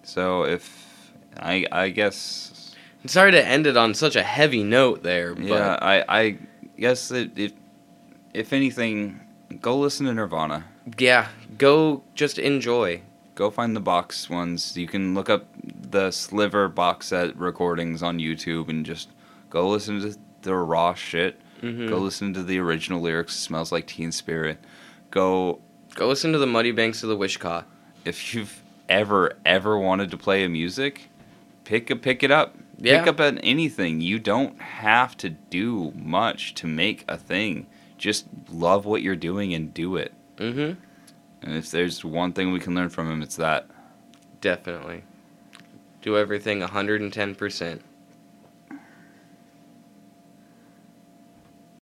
[0.04, 5.04] So if I, I guess, I'm sorry to end it on such a heavy note
[5.04, 6.38] there, but yeah, I, I
[6.80, 7.54] guess that if,
[8.34, 9.20] if anything,
[9.62, 10.66] go listen to Nirvana.
[10.98, 11.28] yeah,
[11.58, 13.02] go just enjoy.
[13.36, 14.76] Go find the box ones.
[14.76, 19.10] You can look up the Sliver box set recordings on YouTube and just
[19.52, 21.40] go listen to the raw shit.
[21.62, 21.88] Mhm.
[21.90, 23.36] Go listen to the original lyrics.
[23.36, 24.58] Smells like Teen Spirit.
[25.12, 25.60] Go
[25.96, 27.64] Go listen to the Muddy Banks of the Wishkah.
[28.06, 31.10] if you've ever ever wanted to play a music,
[31.64, 32.56] pick a pick it up.
[32.78, 33.00] Yeah.
[33.00, 34.02] Pick up at anything.
[34.02, 37.68] You don't have to do much to make a thing.
[37.98, 40.14] Just love what you're doing and do it.
[40.38, 40.80] Mm-hmm.
[41.42, 43.68] And if there's one thing we can learn from him, it's that.
[44.42, 45.04] Definitely.
[46.02, 47.80] Do everything 110%.